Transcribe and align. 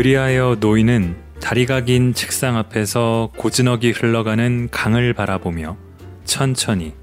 그리하여 0.00 0.56
노인은 0.60 1.14
다리가 1.42 1.82
긴 1.82 2.14
책상 2.14 2.56
앞에서 2.56 3.28
고즈넉이 3.36 3.90
흘러가는 3.90 4.70
강을 4.70 5.12
바라보며 5.12 5.76
천천히, 6.24 6.94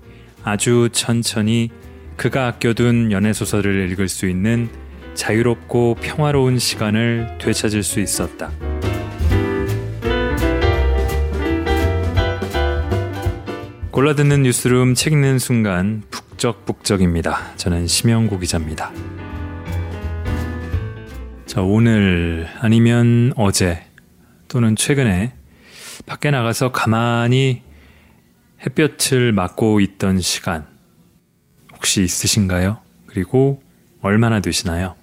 아주 0.44 0.89
천천히 0.92 1.70
그가 2.15 2.47
아껴둔 2.47 3.12
연애소설을 3.12 3.92
읽을 3.92 4.07
수 4.07 4.28
있는 4.28 4.67
자유롭고 5.13 5.97
평화로운 6.02 6.57
시간을 6.57 7.38
되찾을 7.39 7.83
수 7.83 7.99
있었다. 7.99 8.49
골라듣는 13.92 14.42
뉴스룸 14.42 14.96
책 14.96 15.13
읽는 15.13 15.38
순간 15.38 16.02
북적북적입니다. 16.09 17.57
저는 17.57 17.85
심영구 17.85 18.39
기자입니다. 18.39 18.91
자, 21.57 21.63
오늘 21.63 22.47
아니면 22.59 23.34
어제 23.35 23.84
또는 24.47 24.75
최근에 24.75 25.34
밖에 26.05 26.30
나가서 26.30 26.71
가만히 26.71 27.63
햇볕을 28.63 29.31
맞고 29.31 29.80
있던 29.80 30.21
시간 30.21 30.67
혹시 31.73 32.03
있으신가요? 32.03 32.77
그리고 33.07 33.63
얼마나 34.03 34.39
되시나요? 34.39 34.93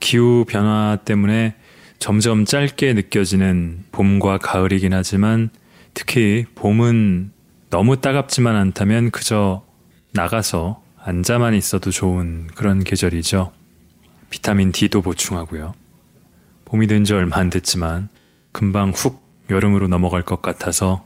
기후 0.00 0.46
변화 0.48 0.96
때문에 1.04 1.56
점점 1.98 2.46
짧게 2.46 2.94
느껴지는 2.94 3.84
봄과 3.92 4.38
가을이긴 4.38 4.94
하지만 4.94 5.50
특히 5.92 6.46
봄은 6.54 7.32
너무 7.68 8.00
따갑지만 8.00 8.56
않다면 8.56 9.10
그저 9.10 9.62
나가서 10.14 10.82
앉아만 10.96 11.52
있어도 11.52 11.90
좋은 11.90 12.46
그런 12.54 12.82
계절이죠. 12.82 13.52
비타민 14.32 14.72
D도 14.72 15.02
보충하고요. 15.02 15.74
봄이 16.64 16.86
된 16.86 17.04
지 17.04 17.12
얼마 17.12 17.36
안 17.36 17.50
됐지만 17.50 18.08
금방 18.50 18.90
훅 18.90 19.20
여름으로 19.50 19.88
넘어갈 19.88 20.22
것 20.22 20.40
같아서 20.40 21.04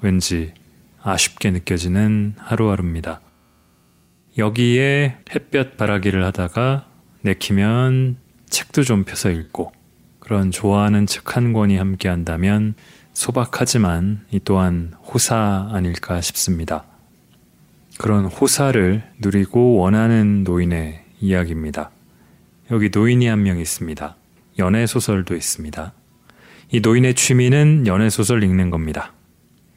왠지 0.00 0.52
아쉽게 1.00 1.52
느껴지는 1.52 2.34
하루하루입니다. 2.38 3.20
여기에 4.36 5.18
햇볕 5.32 5.76
바라기를 5.76 6.24
하다가 6.24 6.86
내키면 7.22 8.16
책도 8.50 8.82
좀 8.82 9.04
펴서 9.04 9.30
읽고 9.30 9.72
그런 10.18 10.50
좋아하는 10.50 11.06
책 11.06 11.36
한 11.36 11.52
권이 11.52 11.76
함께 11.76 12.08
한다면 12.08 12.74
소박하지만 13.12 14.24
이 14.32 14.40
또한 14.44 14.94
호사 15.04 15.68
아닐까 15.72 16.20
싶습니다. 16.20 16.84
그런 17.98 18.24
호사를 18.24 19.02
누리고 19.20 19.76
원하는 19.76 20.42
노인의 20.42 21.04
이야기입니다. 21.20 21.90
여기 22.70 22.90
노인이 22.92 23.26
한 23.26 23.42
명 23.42 23.58
있습니다. 23.58 24.16
연애소설도 24.58 25.34
있습니다. 25.34 25.92
이 26.70 26.80
노인의 26.80 27.14
취미는 27.14 27.86
연애소설 27.86 28.42
읽는 28.42 28.70
겁니다. 28.70 29.12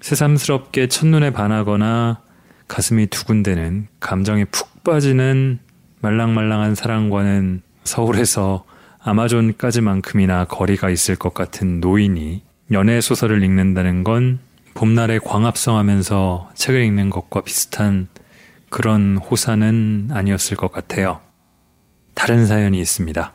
새삼스럽게 0.01 0.87
첫눈에 0.87 1.31
반하거나 1.31 2.21
가슴이 2.67 3.07
두근대는 3.07 3.87
감정에 3.99 4.45
푹 4.45 4.83
빠지는 4.83 5.59
말랑말랑한 6.01 6.75
사랑과는 6.75 7.61
서울에서 7.83 8.65
아마존까지만큼이나 8.99 10.45
거리가 10.45 10.89
있을 10.89 11.15
것 11.15 11.33
같은 11.33 11.79
노인이 11.79 12.43
연애 12.71 13.01
소설을 13.01 13.43
읽는다는 13.43 14.03
건 14.03 14.39
봄날에 14.73 15.19
광합성하면서 15.19 16.51
책을 16.53 16.81
읽는 16.83 17.09
것과 17.09 17.41
비슷한 17.41 18.07
그런 18.69 19.17
호사는 19.17 20.09
아니었을 20.11 20.57
것 20.57 20.71
같아요. 20.71 21.21
다른 22.17 22.47
사연이 22.47 22.79
있습니다. 22.81 23.31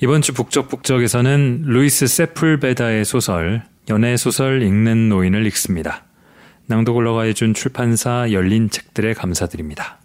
이번 0.00 0.22
주 0.22 0.32
북적북적에서는 0.32 1.62
루이스 1.66 2.06
세풀베다의 2.06 3.04
소설 3.04 3.64
연애 3.90 4.16
소설 4.16 4.62
읽는 4.62 5.08
노인을 5.08 5.44
읽습니다. 5.46 6.04
낭독을 6.66 7.04
허가해준 7.04 7.52
출판사 7.52 8.30
열린 8.30 8.70
책들에 8.70 9.12
감사드립니다. 9.12 9.98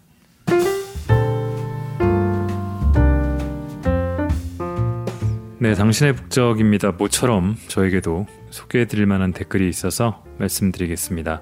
네, 5.60 5.74
당신의 5.74 6.16
북적입니다. 6.16 6.90
모처럼 6.92 7.56
저에게도 7.68 8.26
소개해드릴 8.50 9.06
만한 9.06 9.32
댓글이 9.32 9.68
있어서 9.68 10.24
말씀드리겠습니다. 10.38 11.40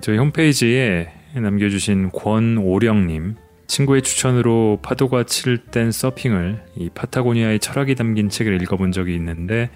저희 0.00 0.16
홈페이지에 0.16 1.12
남겨주신 1.34 2.12
권오령님, 2.12 3.36
친구의 3.68 4.02
추천으로 4.02 4.80
파도가 4.82 5.24
칠 5.24 5.58
땐 5.58 5.92
서핑을 5.92 6.64
이 6.76 6.90
파타고니아의 6.90 7.60
철학이 7.60 7.94
담긴 7.94 8.28
책을 8.28 8.60
읽어본 8.62 8.92
적이 8.92 9.14
있는데 9.14 9.70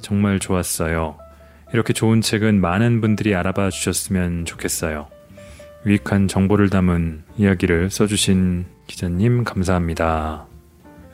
정말 0.00 0.40
좋았어요. 0.40 1.18
이렇게 1.72 1.92
좋은 1.92 2.20
책은 2.20 2.60
많은 2.60 3.00
분들이 3.00 3.34
알아봐 3.34 3.70
주셨으면 3.70 4.44
좋겠어요. 4.46 5.08
유익한 5.86 6.28
정보를 6.28 6.70
담은 6.70 7.22
이야기를 7.36 7.90
써주신 7.90 8.64
기자님 8.86 9.44
감사합니다. 9.44 10.46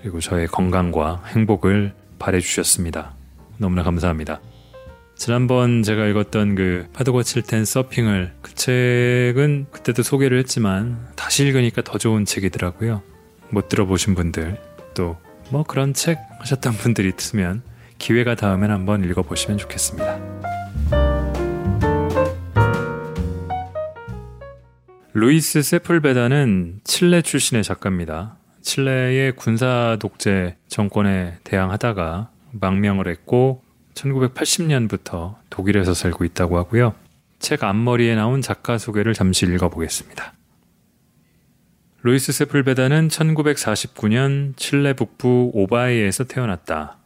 그리고 0.00 0.20
저의 0.20 0.46
건강과 0.46 1.24
행복을 1.26 1.92
바래주셨습니다. 2.18 3.14
너무나 3.58 3.82
감사합니다. 3.82 4.40
지난번 5.20 5.82
제가 5.82 6.06
읽었던 6.06 6.54
그 6.54 6.86
파도가 6.94 7.22
칠땐 7.22 7.66
서핑을 7.66 8.32
그 8.40 8.54
책은 8.54 9.66
그때도 9.70 10.02
소개를 10.02 10.38
했지만 10.38 10.98
다시 11.14 11.44
읽으니까 11.44 11.82
더 11.82 11.98
좋은 11.98 12.24
책이더라고요. 12.24 13.02
못 13.50 13.68
들어보신 13.68 14.14
분들 14.14 14.58
또 14.94 15.18
뭐 15.50 15.64
그런 15.64 15.92
책 15.92 16.20
하셨던 16.38 16.74
분들이 16.74 17.12
있으면 17.16 17.62
기회가 17.98 18.34
닿으면 18.36 18.70
한번 18.70 19.04
읽어보시면 19.04 19.58
좋겠습니다. 19.58 20.18
루이스 25.12 25.62
세풀베다는 25.62 26.80
칠레 26.84 27.22
출신의 27.22 27.64
작가입니다. 27.64 28.36
칠레의 28.62 29.32
군사 29.32 29.96
독재 30.00 30.56
정권에 30.68 31.38
대항하다가 31.42 32.30
망명을 32.52 33.08
했고 33.08 33.64
1980년부터 34.00 35.36
독일에서 35.50 35.94
살고 35.94 36.24
있다고 36.24 36.58
하고요. 36.58 36.94
책 37.38 37.64
앞머리에 37.64 38.14
나온 38.14 38.42
작가 38.42 38.78
소개를 38.78 39.14
잠시 39.14 39.46
읽어보겠습니다. 39.46 40.34
루이스 42.02 42.32
세풀베다는 42.32 43.08
1949년 43.08 44.56
칠레 44.56 44.94
북부 44.94 45.50
오바이에서 45.52 46.24
태어났다. 46.24 46.96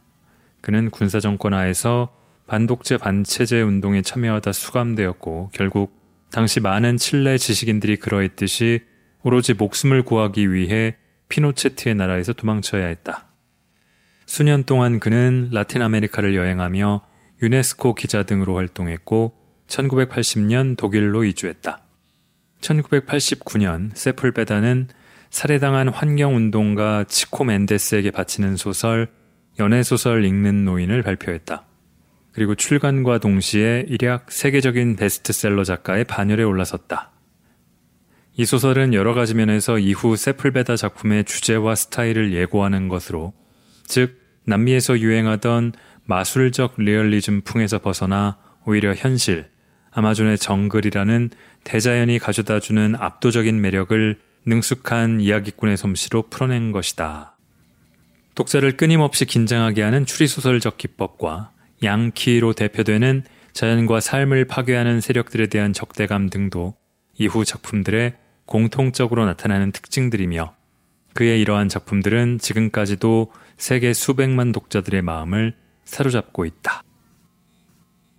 그는 0.61 0.89
군사 0.89 1.19
정권 1.19 1.53
하에서 1.53 2.13
반독재 2.47 2.97
반체제 2.97 3.61
운동에 3.61 4.01
참여하다 4.01 4.51
수감되었고 4.53 5.49
결국 5.53 5.99
당시 6.31 6.59
많은 6.59 6.97
칠레 6.97 7.37
지식인들이 7.37 7.97
그러했듯이 7.97 8.83
오로지 9.23 9.53
목숨을 9.53 10.03
구하기 10.03 10.53
위해 10.53 10.95
피노체트의 11.29 11.95
나라에서 11.95 12.33
도망쳐야 12.33 12.85
했다. 12.85 13.27
수년 14.25 14.63
동안 14.63 14.99
그는 14.99 15.49
라틴 15.51 15.81
아메리카를 15.81 16.35
여행하며 16.35 17.01
유네스코 17.41 17.95
기자 17.95 18.23
등으로 18.23 18.55
활동했고 18.55 19.33
1980년 19.67 20.77
독일로 20.77 21.23
이주했다. 21.25 21.81
1989년 22.61 23.91
세풀베다는 23.93 24.87
살해당한 25.29 25.89
환경운동가 25.89 27.05
치코 27.07 27.43
멘데스에게 27.43 28.11
바치는 28.11 28.55
소설 28.55 29.09
연애소설 29.59 30.25
읽는 30.25 30.65
노인을 30.65 31.03
발표했다. 31.03 31.65
그리고 32.31 32.55
출간과 32.55 33.19
동시에 33.19 33.85
일약 33.87 34.31
세계적인 34.31 34.97
베스트셀러 34.97 35.63
작가의 35.63 36.03
반열에 36.03 36.43
올라섰다. 36.43 37.11
이 38.37 38.43
소설은 38.43 38.93
여러 38.93 39.13
가지 39.13 39.33
면에서 39.33 39.79
이후 39.79 40.17
세플베다 40.17 40.75
작품의 40.75 41.23
주제와 41.23 41.75
스타일을 41.75 42.33
예고하는 42.33 42.89
것으로, 42.89 43.33
즉, 43.85 44.19
남미에서 44.45 44.99
유행하던 44.99 45.73
마술적 46.05 46.75
리얼리즘 46.77 47.41
풍에서 47.41 47.79
벗어나 47.79 48.37
오히려 48.65 48.93
현실, 48.93 49.47
아마존의 49.91 50.37
정글이라는 50.37 51.29
대자연이 51.63 52.19
가져다주는 52.19 52.95
압도적인 52.95 53.59
매력을 53.61 54.19
능숙한 54.45 55.21
이야기꾼의 55.21 55.77
솜씨로 55.77 56.29
풀어낸 56.29 56.71
것이다. 56.71 57.37
독자를 58.35 58.75
끊임없이 58.75 59.25
긴장하게 59.25 59.81
하는 59.81 60.05
추리소설적 60.05 60.77
기법과 60.77 61.51
양키로 61.83 62.53
대표되는 62.53 63.23
자연과 63.53 64.01
삶을 64.01 64.45
파괴하는 64.45 64.99
세력들에 64.99 65.47
대한 65.47 65.71
적대감 65.71 66.29
등도 66.29 66.75
이후 67.17 67.45
작품들의 67.45 68.15
공통적으로 68.45 69.25
나타나는 69.25 69.71
특징들이며 69.71 70.53
그의 71.15 71.39
이러한 71.39 71.69
작품들은 71.69 72.39
지금까지도 72.39 73.31
세계 73.55 73.93
수백만 73.93 74.51
독자들의 74.51 75.01
마음을 75.01 75.55
사로잡고 75.85 76.43
있다. 76.43 76.83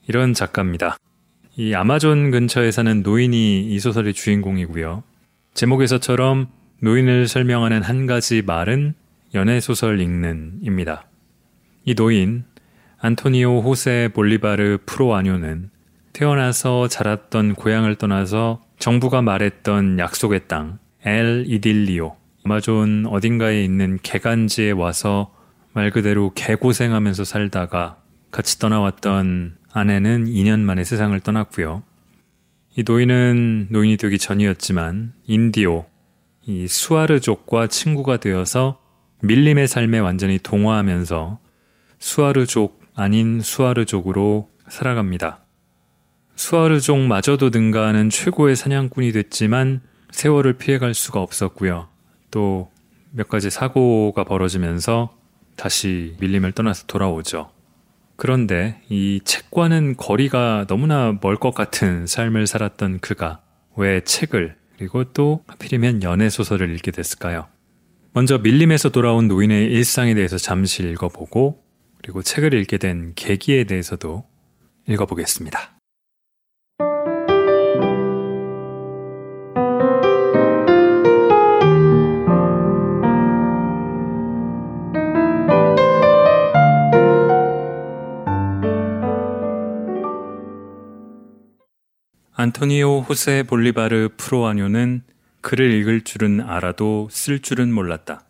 이런 0.08 0.32
작가입니다. 0.32 0.96
이 1.56 1.74
아마존 1.74 2.30
근처에 2.30 2.70
사는 2.70 3.02
노인이 3.02 3.70
이 3.70 3.78
소설의 3.78 4.14
주인공이고요. 4.14 5.02
제목에서처럼 5.52 6.48
노인을 6.80 7.28
설명하는 7.28 7.82
한 7.82 8.06
가지 8.06 8.40
말은 8.40 8.94
연애 9.34 9.60
소설 9.60 10.00
읽는입니다. 10.00 11.06
이 11.84 11.94
노인 11.94 12.44
안토니오 12.98 13.60
호세 13.60 14.08
볼리바르 14.14 14.78
프로아뇨는 14.86 15.68
태어나서 16.14 16.88
자랐던 16.88 17.56
고향을 17.56 17.96
떠나서 17.96 18.62
정부가 18.78 19.20
말했던 19.20 19.98
약속의 19.98 20.48
땅, 20.48 20.78
엘 21.04 21.44
이딜리오, 21.46 22.16
아마존 22.46 23.06
어딘가에 23.06 23.64
있는 23.64 23.98
개간지에 24.04 24.70
와서 24.70 25.34
말 25.72 25.90
그대로 25.90 26.32
개고생하면서 26.32 27.24
살다가 27.24 28.00
같이 28.30 28.60
떠나왔던 28.60 29.56
아내는 29.72 30.26
2년 30.26 30.60
만에 30.60 30.84
세상을 30.84 31.18
떠났고요. 31.18 31.82
이 32.76 32.84
노인은 32.86 33.66
노인이 33.70 33.96
되기 33.96 34.18
전이었지만 34.18 35.14
인디오, 35.26 35.86
이 36.46 36.68
수아르족과 36.68 37.66
친구가 37.66 38.18
되어서 38.18 38.80
밀림의 39.22 39.66
삶에 39.66 39.98
완전히 39.98 40.38
동화하면서 40.38 41.40
수아르족 41.98 42.80
아닌 42.94 43.40
수아르족으로 43.40 44.50
살아갑니다. 44.68 45.40
수아르족마저도 46.36 47.48
능가하는 47.48 48.08
최고의 48.08 48.54
사냥꾼이 48.54 49.10
됐지만 49.10 49.80
세월을 50.12 50.52
피해갈 50.52 50.94
수가 50.94 51.20
없었고요. 51.20 51.88
또 52.36 52.68
몇 53.16 53.30
가지 53.30 53.48
사고가 53.48 54.24
벌어지면서 54.24 55.16
다시 55.56 56.14
밀림을 56.20 56.52
떠나서 56.52 56.84
돌아오죠. 56.86 57.50
그런데 58.16 58.82
이 58.90 59.20
책과는 59.24 59.96
거리가 59.96 60.66
너무나 60.68 61.18
멀 61.22 61.36
것 61.38 61.54
같은 61.54 62.06
삶을 62.06 62.46
살았던 62.46 63.00
그가 63.00 63.40
왜 63.76 64.02
책을 64.02 64.56
그리고 64.76 65.04
또 65.14 65.44
하필이면 65.46 66.02
연애 66.02 66.28
소설을 66.28 66.74
읽게 66.74 66.90
됐을까요? 66.90 67.46
먼저 68.12 68.36
밀림에서 68.36 68.90
돌아온 68.90 69.28
노인의 69.28 69.72
일상에 69.72 70.14
대해서 70.14 70.36
잠시 70.36 70.82
읽어보고 70.82 71.62
그리고 72.02 72.22
책을 72.22 72.52
읽게 72.52 72.76
된 72.76 73.12
계기에 73.14 73.64
대해서도 73.64 74.24
읽어보겠습니다. 74.88 75.75
안토니오 92.38 93.00
호세 93.00 93.44
볼리바르 93.44 94.10
프로아뇨는 94.18 95.04
글을 95.40 95.72
읽을 95.72 96.02
줄은 96.02 96.42
알아도 96.42 97.08
쓸 97.10 97.38
줄은 97.40 97.72
몰랐다. 97.72 98.26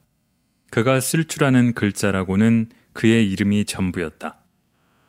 그가 0.71 1.01
쓸 1.01 1.25
줄 1.25 1.43
아는 1.43 1.73
글자라고는 1.73 2.69
그의 2.93 3.29
이름이 3.29 3.65
전부였다. 3.65 4.37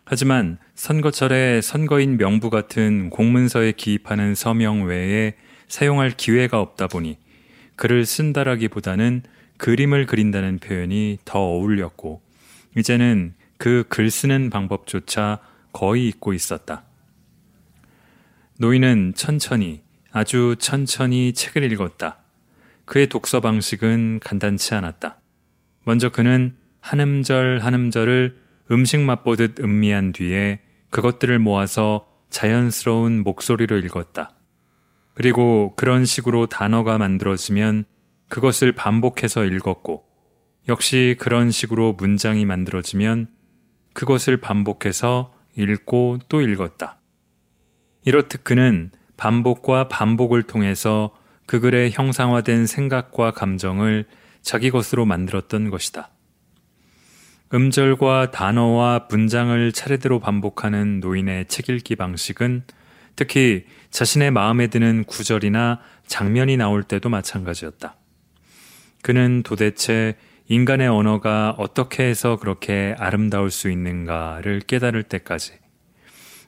하지만 0.04 0.58
선거철에 0.74 1.62
선거인 1.62 2.18
명부 2.18 2.50
같은 2.50 3.12
공문서에 3.12 3.74
기입하는 3.74 4.34
서명 4.34 4.86
외에 4.86 5.36
사용할 5.68 6.10
기회가 6.18 6.60
없다 6.60 6.88
보니 6.88 7.20
글을 7.76 8.04
쓴다라기보다는 8.04 9.22
그림을 9.58 10.08
그린다는 10.08 10.58
표현이 10.58 11.20
더 11.24 11.38
어울렸고 11.38 12.24
이제는 12.76 13.36
그 13.60 13.84
글 13.90 14.10
쓰는 14.10 14.50
방법조차 14.50 15.38
거의 15.72 16.08
잊고 16.08 16.34
있었다. 16.34 16.87
노인은 18.60 19.14
천천히, 19.16 19.84
아주 20.12 20.56
천천히 20.58 21.34
책을 21.34 21.72
읽었다. 21.72 22.24
그의 22.86 23.08
독서 23.08 23.40
방식은 23.40 24.20
간단치 24.24 24.74
않았다. 24.74 25.20
먼저 25.86 26.10
그는 26.10 26.56
한 26.80 27.00
음절 27.00 27.60
한 27.60 27.76
음절을 27.76 28.36
음식 28.72 29.00
맛보듯 29.00 29.60
음미한 29.60 30.12
뒤에 30.12 30.62
그것들을 30.90 31.38
모아서 31.38 32.08
자연스러운 32.32 33.22
목소리로 33.22 33.78
읽었다. 33.78 34.36
그리고 35.14 35.76
그런 35.76 36.06
식으로 36.06 36.48
단어가 36.48 36.98
만들어지면 36.98 37.86
그것을 38.28 38.72
반복해서 38.72 39.46
읽었고, 39.46 40.04
역시 40.68 41.16
그런 41.20 41.52
식으로 41.52 41.94
문장이 41.94 42.46
만들어지면 42.46 43.28
그것을 43.94 44.38
반복해서 44.38 45.36
읽고 45.56 46.20
또 46.28 46.42
읽었다. 46.42 46.97
이렇듯 48.08 48.46
그는 48.46 48.90
반복과 49.18 49.90
반복을 49.90 50.44
통해서 50.44 51.14
그 51.46 51.60
글의 51.60 51.92
형상화된 51.92 52.66
생각과 52.66 53.32
감정을 53.32 54.06
자기 54.42 54.72
것으로 54.72 55.06
만들었던 55.06 55.70
것이다. 55.70 56.10
음절과 57.54 58.32
단어와 58.32 59.08
문장을 59.10 59.74
차례대로 59.74 60.22
반복하는 60.22 61.02
노인의 61.02 61.48
책 61.48 61.68
읽기 61.68 61.98
방식은 61.98 62.64
특히 63.18 63.66
자신의 63.92 64.32
마음에 64.32 64.68
드는 64.68 65.04
구절이나 65.04 65.82
장면이 66.06 66.56
나올 66.56 66.84
때도 66.84 67.10
마찬가지였다. 67.10 67.98
그는 69.02 69.44
도대체 69.44 70.16
인간의 70.48 70.88
언어가 70.88 71.54
어떻게 71.58 72.04
해서 72.04 72.38
그렇게 72.38 72.96
아름다울 72.98 73.52
수 73.52 73.70
있는가를 73.70 74.62
깨달을 74.62 75.04
때까지 75.04 75.60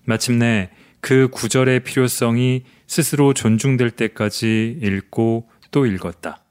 마침내 0.06 0.70
그 1.02 1.30
구절의 1.30 1.82
필요성이 1.84 2.64
스스로 2.88 3.34
존중될 3.34 3.92
때까지 3.92 4.80
읽고 4.82 5.50
또 5.72 5.86
읽었다. 5.86 6.44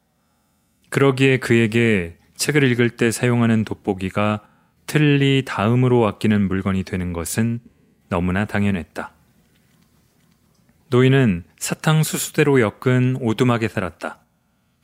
그러기에 0.89 1.39
그에게 1.39 2.17
책을 2.37 2.62
읽을 2.65 2.91
때 2.91 3.11
사용하는 3.11 3.65
돋보기가 3.65 4.43
틀리 4.87 5.45
다음으로 5.45 6.06
아끼는 6.06 6.49
물건이 6.49 6.85
되는 6.85 7.12
것은 7.12 7.61
너무나 8.09 8.47
당연했다. 8.47 9.12
노인은 10.91 11.44
사탕 11.59 12.03
수수대로 12.03 12.61
엮은 12.61 13.17
오두막에 13.21 13.69
살았다. 13.69 14.21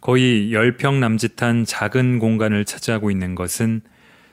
거의 0.03 0.53
열평 0.53 1.01
남짓한 1.01 1.65
작은 1.65 2.19
공간을 2.19 2.67
차지하고 2.67 3.11
있는 3.11 3.35
것은 3.35 3.81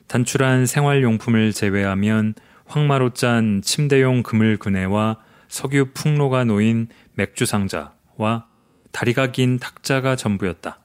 단출한 0.07 0.65
생활용품을 0.65 1.53
제외하면 1.53 2.33
황마로 2.71 3.09
짠 3.11 3.61
침대용 3.61 4.23
그물 4.23 4.57
그네와 4.57 5.17
석유 5.49 5.91
풍로가 5.93 6.45
놓인 6.45 6.87
맥주 7.15 7.45
상자와 7.45 8.47
다리가 8.93 9.31
긴 9.31 9.59
탁자가 9.59 10.15
전부였다. 10.15 10.79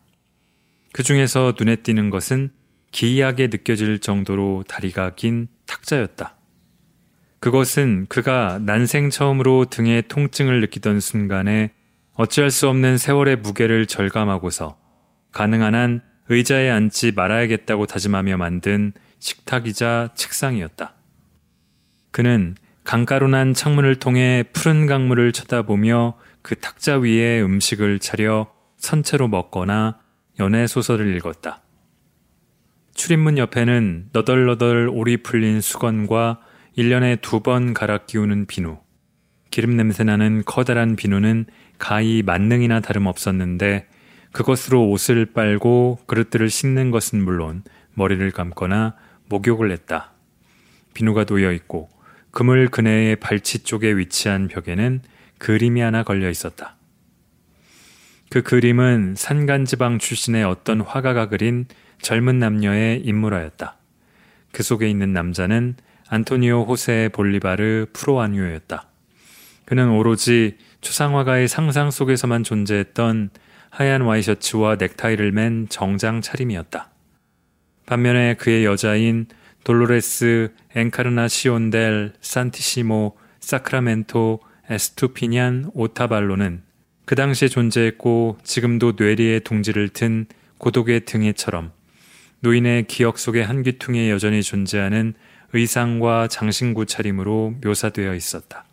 그 0.92 1.02
중에서 1.04 1.54
눈에 1.56 1.76
띄는 1.76 2.10
것은 2.10 2.50
기이하게 2.90 3.48
느껴질 3.48 4.00
정도로 4.00 4.64
다리가 4.66 5.14
긴 5.14 5.46
탁자였다. 5.66 6.34
그것은 7.38 8.06
그가 8.08 8.58
난생 8.60 9.10
처음으로 9.10 9.66
등에 9.66 10.02
통증을 10.02 10.60
느끼던 10.62 10.98
순간에 10.98 11.70
어찌할 12.14 12.50
수 12.50 12.68
없는 12.68 12.98
세월의 12.98 13.36
무게를 13.36 13.86
절감하고서 13.86 14.76
가능한 15.30 15.74
한 15.74 16.02
의자에 16.28 16.68
앉지 16.70 17.12
말아야겠다고 17.12 17.86
다짐하며 17.86 18.38
만든 18.38 18.92
식탁이자 19.20 20.10
책상이었다. 20.16 20.95
그는 22.16 22.54
강가로 22.84 23.28
난 23.28 23.52
창문을 23.52 23.96
통해 23.96 24.42
푸른 24.54 24.86
강물을 24.86 25.32
쳐다보며 25.32 26.16
그 26.40 26.54
탁자 26.54 26.96
위에 26.96 27.42
음식을 27.42 27.98
차려 27.98 28.50
선체로 28.78 29.28
먹거나 29.28 29.98
연애 30.40 30.66
소설을 30.66 31.14
읽었다. 31.14 31.60
출입문 32.94 33.36
옆에는 33.36 34.08
너덜너덜 34.14 34.88
오리 34.90 35.18
풀린 35.18 35.60
수건과 35.60 36.40
1년에 36.78 37.20
두 37.20 37.40
번 37.40 37.74
갈아 37.74 37.98
끼우는 37.98 38.46
비누. 38.46 38.78
기름 39.50 39.76
냄새 39.76 40.02
나는 40.02 40.42
커다란 40.46 40.96
비누는 40.96 41.44
가히 41.76 42.22
만능이나 42.24 42.80
다름없었는데 42.80 43.88
그것으로 44.32 44.88
옷을 44.88 45.26
빨고 45.26 45.98
그릇들을 46.06 46.48
씻는 46.48 46.90
것은 46.92 47.22
물론 47.22 47.62
머리를 47.92 48.30
감거나 48.30 48.94
목욕을 49.28 49.70
했다. 49.70 50.14
비누가 50.94 51.24
놓여 51.24 51.52
있고 51.52 51.90
그물 52.36 52.68
그네의 52.68 53.16
발치 53.16 53.60
쪽에 53.60 53.96
위치한 53.96 54.48
벽에는 54.48 55.00
그림이 55.38 55.80
하나 55.80 56.02
걸려 56.02 56.28
있었다. 56.28 56.76
그 58.28 58.42
그림은 58.42 59.14
산간지방 59.16 59.98
출신의 59.98 60.44
어떤 60.44 60.82
화가가 60.82 61.30
그린 61.30 61.64
젊은 62.02 62.38
남녀의 62.38 63.00
인물화였다. 63.06 63.78
그 64.52 64.62
속에 64.62 64.86
있는 64.86 65.14
남자는 65.14 65.76
안토니오 66.10 66.64
호세 66.64 67.08
볼리바르 67.14 67.86
프로아뉴였다. 67.94 68.86
그는 69.64 69.88
오로지 69.88 70.58
추상화가의 70.82 71.48
상상 71.48 71.90
속에서만 71.90 72.42
존재했던 72.42 73.30
하얀 73.70 74.02
와이셔츠와 74.02 74.76
넥타이를 74.76 75.32
맨 75.32 75.68
정장 75.70 76.20
차림이었다. 76.20 76.90
반면에 77.86 78.34
그의 78.34 78.66
여자인 78.66 79.26
돌로레스 79.66 80.54
엔카르나시온 80.76 81.70
델 81.70 82.12
산티시모 82.20 83.16
사크라멘토 83.40 84.38
에스투피냔 84.70 85.72
오타발로는 85.74 86.62
그 87.04 87.16
당시에 87.16 87.48
존재했고 87.48 88.38
지금도 88.44 88.92
뇌리에 88.96 89.40
둥지를 89.40 89.88
튼 89.88 90.26
고독의 90.58 91.04
등에처럼 91.04 91.72
노인의 92.42 92.86
기억 92.86 93.18
속의 93.18 93.44
한 93.44 93.64
귀퉁이에 93.64 94.08
여전히 94.08 94.40
존재하는 94.40 95.14
의상과 95.52 96.28
장신구 96.28 96.86
차림으로 96.86 97.56
묘사되어 97.64 98.14
있었다. 98.14 98.66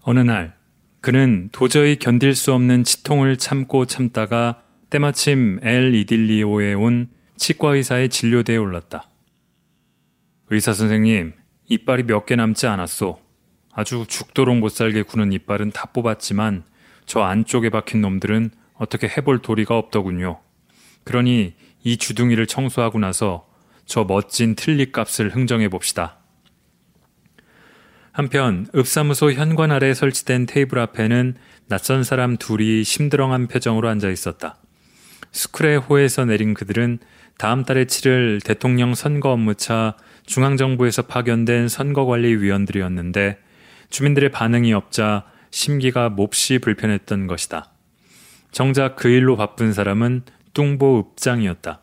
어느 0.00 0.18
날 0.18 0.56
그는 1.00 1.50
도저히 1.52 2.00
견딜 2.00 2.34
수 2.34 2.52
없는 2.52 2.82
치통을 2.82 3.36
참고 3.36 3.86
참다가 3.86 4.63
때마침 4.94 5.58
엘 5.64 5.92
이딜리오에 5.92 6.74
온 6.74 7.08
치과 7.36 7.74
의사의 7.74 8.10
진료대에 8.10 8.56
올랐다. 8.56 9.10
의사 10.50 10.72
선생님, 10.72 11.32
이빨이 11.66 12.04
몇 12.04 12.26
개 12.26 12.36
남지 12.36 12.68
않았소. 12.68 13.20
아주 13.72 14.04
죽도록 14.06 14.56
못 14.58 14.68
살게 14.68 15.02
구는 15.02 15.32
이빨은 15.32 15.72
다 15.72 15.86
뽑았지만 15.86 16.62
저 17.06 17.22
안쪽에 17.22 17.70
박힌 17.70 18.02
놈들은 18.02 18.50
어떻게 18.74 19.08
해볼 19.08 19.42
도리가 19.42 19.76
없더군요. 19.76 20.40
그러니 21.02 21.54
이 21.82 21.96
주둥이를 21.96 22.46
청소하고 22.46 23.00
나서 23.00 23.48
저 23.86 24.04
멋진 24.04 24.54
틀니 24.54 24.92
값을 24.92 25.34
흥정해 25.34 25.70
봅시다. 25.70 26.18
한편 28.12 28.68
읍사무소 28.76 29.32
현관 29.32 29.72
아래 29.72 29.92
설치된 29.92 30.46
테이블 30.46 30.78
앞에는 30.78 31.34
낯선 31.66 32.04
사람 32.04 32.36
둘이 32.36 32.84
심드렁한 32.84 33.48
표정으로 33.48 33.88
앉아 33.88 34.08
있었다. 34.08 34.58
스쿨의 35.34 35.78
호에서 35.78 36.24
내린 36.24 36.54
그들은 36.54 37.00
다음 37.38 37.64
달에 37.64 37.86
치를 37.86 38.40
대통령 38.42 38.94
선거 38.94 39.32
업무차 39.32 39.96
중앙정부에서 40.26 41.02
파견된 41.02 41.68
선거관리위원들이었는데 41.68 43.38
주민들의 43.90 44.30
반응이 44.30 44.72
없자 44.72 45.24
심기가 45.50 46.08
몹시 46.08 46.58
불편했던 46.60 47.26
것이다. 47.26 47.72
정작 48.52 48.94
그 48.94 49.08
일로 49.08 49.36
바쁜 49.36 49.72
사람은 49.72 50.22
뚱보 50.54 51.00
읍장이었다. 51.00 51.80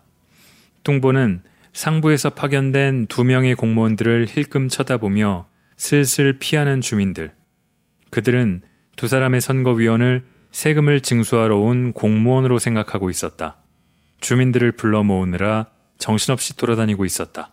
뚱보는 0.83 1.43
상부에서 1.73 2.31
파견된 2.31 3.07
두 3.07 3.25
명의 3.25 3.55
공무원들을 3.55 4.27
힐끔 4.29 4.69
쳐다보며 4.69 5.47
슬슬 5.75 6.39
피하는 6.39 6.79
주민들. 6.79 7.33
그들은 8.11 8.61
두 8.95 9.07
사람의 9.07 9.41
선거위원을 9.41 10.23
세금을 10.51 11.01
징수하러 11.01 11.57
온 11.57 11.93
공무원으로 11.93 12.59
생각하고 12.59 13.09
있었다. 13.09 13.57
주민들을 14.19 14.73
불러 14.73 15.03
모으느라 15.03 15.67
정신없이 15.97 16.55
돌아다니고 16.55 17.05
있었다. 17.05 17.51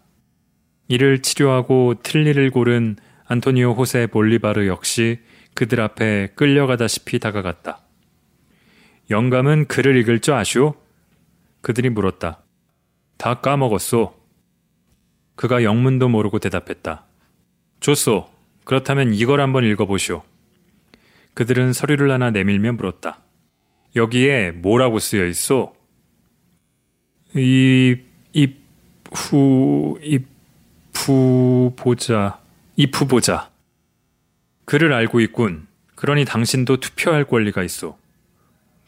이를 0.88 1.22
치료하고 1.22 1.94
틀니를 2.02 2.50
고른 2.50 2.96
안토니오 3.26 3.74
호세 3.74 4.06
볼리바르 4.06 4.66
역시 4.66 5.20
그들 5.54 5.80
앞에 5.80 6.32
끌려가다시피 6.34 7.18
다가갔다. 7.18 7.80
영감은 9.10 9.66
글을 9.66 9.96
읽을 9.98 10.20
줄 10.20 10.34
아시오? 10.34 10.74
그들이 11.60 11.90
물었다. 11.90 12.42
다 13.16 13.40
까먹었소. 13.40 14.14
그가 15.34 15.62
영문도 15.62 16.08
모르고 16.08 16.38
대답했다. 16.38 17.04
좋소. 17.80 18.28
그렇다면 18.64 19.14
이걸 19.14 19.40
한번 19.40 19.64
읽어보시오. 19.64 20.22
그들은 21.38 21.72
서류를 21.72 22.10
하나 22.10 22.32
내밀며 22.32 22.72
물었다. 22.72 23.22
여기에 23.94 24.50
뭐라고 24.56 24.98
쓰여 24.98 25.24
있소? 25.24 25.72
이, 27.36 27.96
입, 28.32 28.56
후, 29.12 30.00
입, 30.02 30.26
후, 30.92 31.72
보자. 31.76 32.40
입후 32.74 33.06
보자. 33.06 33.52
그를 34.64 34.92
알고 34.92 35.20
있군. 35.20 35.68
그러니 35.94 36.24
당신도 36.24 36.78
투표할 36.78 37.24
권리가 37.24 37.62
있어. 37.62 37.96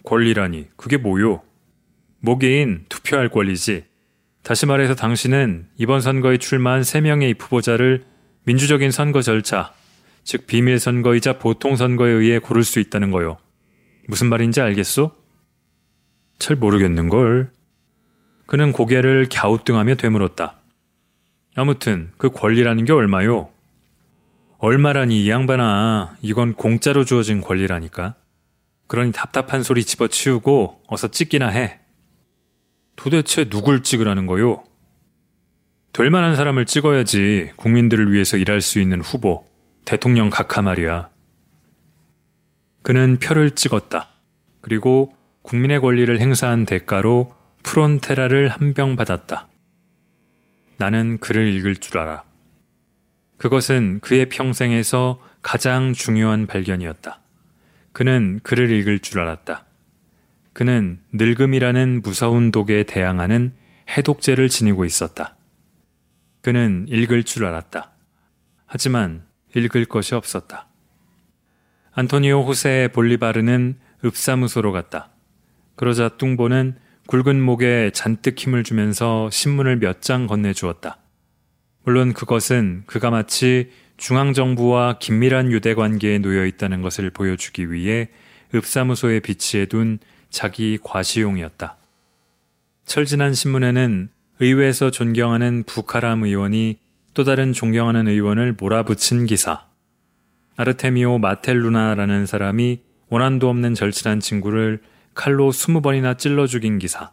권리라니, 0.02 0.70
그게 0.74 0.96
뭐요? 0.96 1.42
모개인 2.18 2.86
투표할 2.88 3.28
권리지. 3.28 3.84
다시 4.42 4.66
말해서 4.66 4.96
당신은 4.96 5.68
이번 5.76 6.00
선거에 6.00 6.38
출마한 6.38 6.80
3명의 6.80 7.40
후보자를 7.40 8.04
민주적인 8.42 8.90
선거 8.90 9.22
절차, 9.22 9.72
즉 10.24 10.46
비밀 10.46 10.78
선거이자 10.78 11.38
보통 11.38 11.76
선거에 11.76 12.10
의해 12.10 12.38
고를 12.38 12.64
수 12.64 12.80
있다는 12.80 13.10
거요. 13.10 13.38
무슨 14.06 14.28
말인지 14.28 14.60
알겠소? 14.60 15.12
잘 16.38 16.56
모르겠는걸. 16.56 17.50
그는 18.46 18.72
고개를 18.72 19.28
갸우뚱하며 19.30 19.94
되물었다. 19.96 20.60
아무튼 21.54 22.10
그 22.16 22.30
권리라는 22.30 22.84
게 22.84 22.92
얼마요? 22.92 23.50
얼마라니 24.58 25.24
이 25.24 25.30
양반아. 25.30 26.16
이건 26.22 26.54
공짜로 26.54 27.04
주어진 27.04 27.40
권리라니까. 27.40 28.14
그러니 28.86 29.12
답답한 29.12 29.62
소리 29.62 29.84
집어치우고 29.84 30.82
어서 30.88 31.08
찍기나 31.08 31.48
해. 31.48 31.80
도대체 32.96 33.48
누굴 33.48 33.82
찍으라는 33.82 34.26
거요? 34.26 34.64
될 35.92 36.10
만한 36.10 36.36
사람을 36.36 36.66
찍어야지 36.66 37.52
국민들을 37.56 38.12
위해서 38.12 38.36
일할 38.36 38.60
수 38.60 38.80
있는 38.80 39.00
후보, 39.00 39.46
대통령 39.84 40.30
각하 40.30 40.62
말이야. 40.62 41.10
그는 42.82 43.18
표를 43.18 43.52
찍었다. 43.52 44.08
그리고 44.60 45.14
국민의 45.42 45.80
권리를 45.80 46.20
행사한 46.20 46.66
대가로 46.66 47.34
프론테라를 47.62 48.48
한 48.48 48.74
병 48.74 48.96
받았다. 48.96 49.48
나는 50.76 51.18
글을 51.18 51.48
읽을 51.54 51.76
줄 51.76 51.98
알아. 51.98 52.24
그것은 53.36 54.00
그의 54.00 54.28
평생에서 54.28 55.20
가장 55.42 55.92
중요한 55.92 56.46
발견이었다. 56.46 57.20
그는 57.92 58.40
글을 58.42 58.70
읽을 58.70 59.00
줄 59.00 59.20
알았다. 59.20 59.64
그는 60.52 61.00
늙음이라는 61.12 62.02
무서운 62.02 62.50
독에 62.50 62.84
대항하는 62.84 63.54
해독제를 63.88 64.48
지니고 64.48 64.84
있었다. 64.84 65.36
그는 66.42 66.86
읽을 66.88 67.24
줄 67.24 67.44
알았다. 67.44 67.90
하지만 68.66 69.24
읽을 69.54 69.84
것이 69.86 70.14
없었다. 70.14 70.66
안토니오 71.92 72.42
호세 72.44 72.88
볼리바르는 72.92 73.78
읍사무소로 74.04 74.72
갔다. 74.72 75.10
그러자 75.76 76.08
뚱보는 76.10 76.76
굵은 77.06 77.40
목에 77.40 77.90
잔뜩 77.92 78.38
힘을 78.38 78.62
주면서 78.62 79.28
신문을 79.30 79.76
몇 79.78 80.00
장 80.00 80.26
건네주었다. 80.26 80.98
물론 81.82 82.12
그것은 82.12 82.84
그가 82.86 83.10
마치 83.10 83.70
중앙정부와 83.96 84.98
긴밀한 84.98 85.50
유대 85.50 85.74
관계에 85.74 86.18
놓여 86.18 86.46
있다는 86.46 86.82
것을 86.82 87.10
보여주기 87.10 87.72
위해 87.72 88.08
읍사무소에 88.54 89.20
비치해 89.20 89.66
둔 89.66 89.98
자기 90.30 90.78
과시용이었다. 90.82 91.76
철진한 92.86 93.34
신문에는 93.34 94.08
의회에서 94.40 94.90
존경하는 94.90 95.64
부카람 95.64 96.22
의원이 96.24 96.78
또 97.20 97.24
다른 97.24 97.52
존경하는 97.52 98.08
의원을 98.08 98.54
몰아붙인 98.58 99.26
기사. 99.26 99.66
아르테미오 100.56 101.18
마텔루나라는 101.18 102.24
사람이 102.24 102.80
원한도 103.10 103.50
없는 103.50 103.74
절친한 103.74 104.20
친구를 104.20 104.80
칼로 105.12 105.50
20번이나 105.50 106.16
찔러 106.16 106.46
죽인 106.46 106.78
기사. 106.78 107.10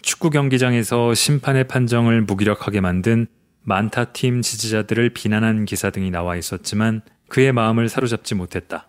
축구 0.00 0.30
경기장에서 0.30 1.12
심판의 1.12 1.64
판정을 1.64 2.22
무기력하게 2.22 2.80
만든 2.80 3.26
만타 3.60 4.04
팀 4.14 4.40
지지자들을 4.40 5.10
비난한 5.10 5.66
기사 5.66 5.90
등이 5.90 6.10
나와 6.10 6.36
있었지만 6.36 7.02
그의 7.28 7.52
마음을 7.52 7.90
사로잡지 7.90 8.34
못했다. 8.34 8.88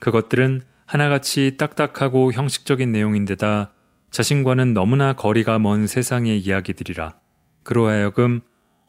그것들은 0.00 0.62
하나같이 0.84 1.58
딱딱하고 1.58 2.32
형식적인 2.32 2.90
내용인데다 2.90 3.72
자신과는 4.10 4.74
너무나 4.74 5.12
거리가 5.12 5.60
먼 5.60 5.86
세상의 5.86 6.40
이야기들이라 6.40 7.14
그로 7.62 7.86
하여금 7.86 8.40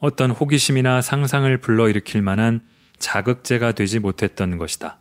어떤 0.06 0.30
호기심이나 0.30 1.02
상상을 1.02 1.58
불러일으킬 1.58 2.22
만한 2.22 2.62
자극제가 3.00 3.72
되지 3.72 3.98
못했던 3.98 4.60
것이다. 4.60 5.00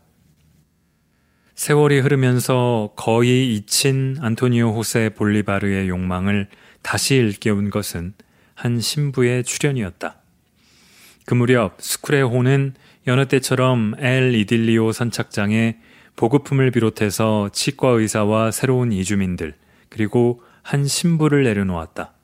세월이 1.54 2.00
흐르면서 2.00 2.94
거의 2.96 3.54
잊힌 3.54 4.16
안토니오 4.22 4.70
호세 4.74 5.10
볼리바르의 5.10 5.90
욕망을 5.90 6.48
다시 6.80 7.16
일깨운 7.16 7.68
것은 7.68 8.14
한 8.54 8.80
신부의 8.80 9.44
출연이었다. 9.44 10.16
그 11.26 11.34
무렵 11.34 11.76
스쿠레호는 11.82 12.72
여느 13.06 13.26
때처럼 13.26 13.96
엘 13.98 14.34
이딜리오 14.34 14.92
선착장에 14.92 15.80
보급품을 16.16 16.70
비롯해서 16.70 17.50
치과 17.52 17.88
의사와 17.88 18.52
새로운 18.52 18.90
이주민들, 18.90 19.54
그리고 19.90 20.42
한 20.62 20.86
신부를 20.86 21.42
내려놓았다. 21.44 22.14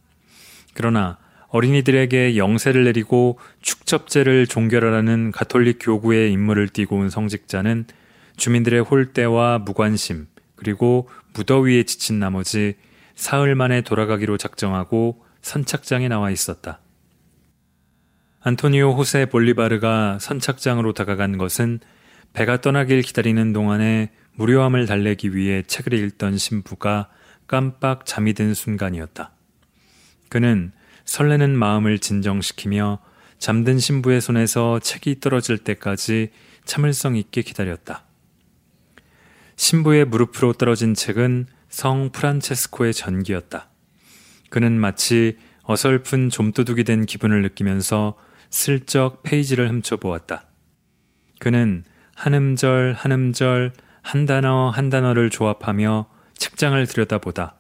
그러나 0.73 1.19
어린이들에게 1.51 2.37
영세를 2.37 2.85
내리고 2.85 3.39
축첩제를 3.61 4.47
종결하라는 4.47 5.33
가톨릭 5.33 5.79
교구의 5.81 6.33
임무를 6.33 6.69
띠고 6.69 6.97
온 6.97 7.11
성직자는 7.11 7.87
주민들의 8.37 8.81
홀대와 8.81 9.59
무관심, 9.59 10.27
그리고 10.55 11.09
무더위에 11.35 11.83
지친 11.85 12.19
나머지 12.19 12.75
사흘 13.15 13.55
만에 13.55 13.83
돌아가기로 13.83 14.37
작정하고 14.39 15.25
선착장에 15.43 16.09
나와 16.09 16.31
있었다. 16.31 16.81
안토니오 18.43 18.93
호세 18.93 19.27
볼리바르가 19.27 20.19
선착장으로 20.21 20.95
다가간 20.95 21.37
것은 21.37 21.81
배가 22.33 22.61
떠나길 22.61 23.03
기다리는 23.03 23.53
동안에 23.53 24.11
무료함을 24.35 24.87
달래기 24.87 25.35
위해 25.35 25.63
책을 25.67 25.93
읽던 25.93 26.39
신부가 26.39 27.11
깜빡 27.47 28.07
잠이 28.07 28.33
든 28.33 28.55
순간이었다. 28.55 29.33
그는 30.29 30.73
설레는 31.11 31.59
마음을 31.59 31.99
진정시키며 31.99 33.01
잠든 33.41 33.81
신부의 33.81 34.21
손에서 34.21 34.79
책이 34.79 35.19
떨어질 35.19 35.59
때까지 35.59 36.31
참을성 36.65 37.17
있게 37.17 37.43
기다렸다. 37.43 38.05
신부의 39.57 40.05
무릎으로 40.05 40.53
떨어진 40.53 40.95
책은 40.95 41.47
성 41.69 42.11
프란체스코의 42.13 42.95
전기였다. 42.95 43.71
그는 44.51 44.79
마치 44.79 45.37
어설픈 45.65 46.31
좀도둑이 46.31 46.85
된 46.85 47.07
기분을 47.07 47.43
느끼면서 47.43 48.17
슬쩍 48.49 49.25
페이지를 49.25 49.69
훔쳐보았다. 49.69 50.45
그는 51.41 51.83
한 52.15 52.35
음절 52.35 52.95
한 52.97 53.11
음절 53.11 53.73
한 54.03 54.27
단어 54.27 54.71
한 54.71 54.91
단어를 54.91 55.31
조합하며 55.31 56.09
책장을 56.37 56.87
들여다보다 56.87 57.57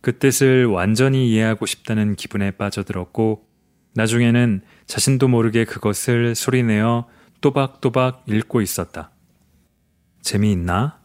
그 0.00 0.18
뜻을 0.18 0.66
완전히 0.66 1.30
이해하고 1.30 1.66
싶다는 1.66 2.16
기분에 2.16 2.52
빠져들었고 2.52 3.46
나중에는 3.94 4.62
자신도 4.86 5.28
모르게 5.28 5.64
그것을 5.64 6.34
소리내어 6.34 7.06
또박또박 7.40 8.24
읽고 8.28 8.60
있었다. 8.60 9.10
재미있나? 10.22 10.98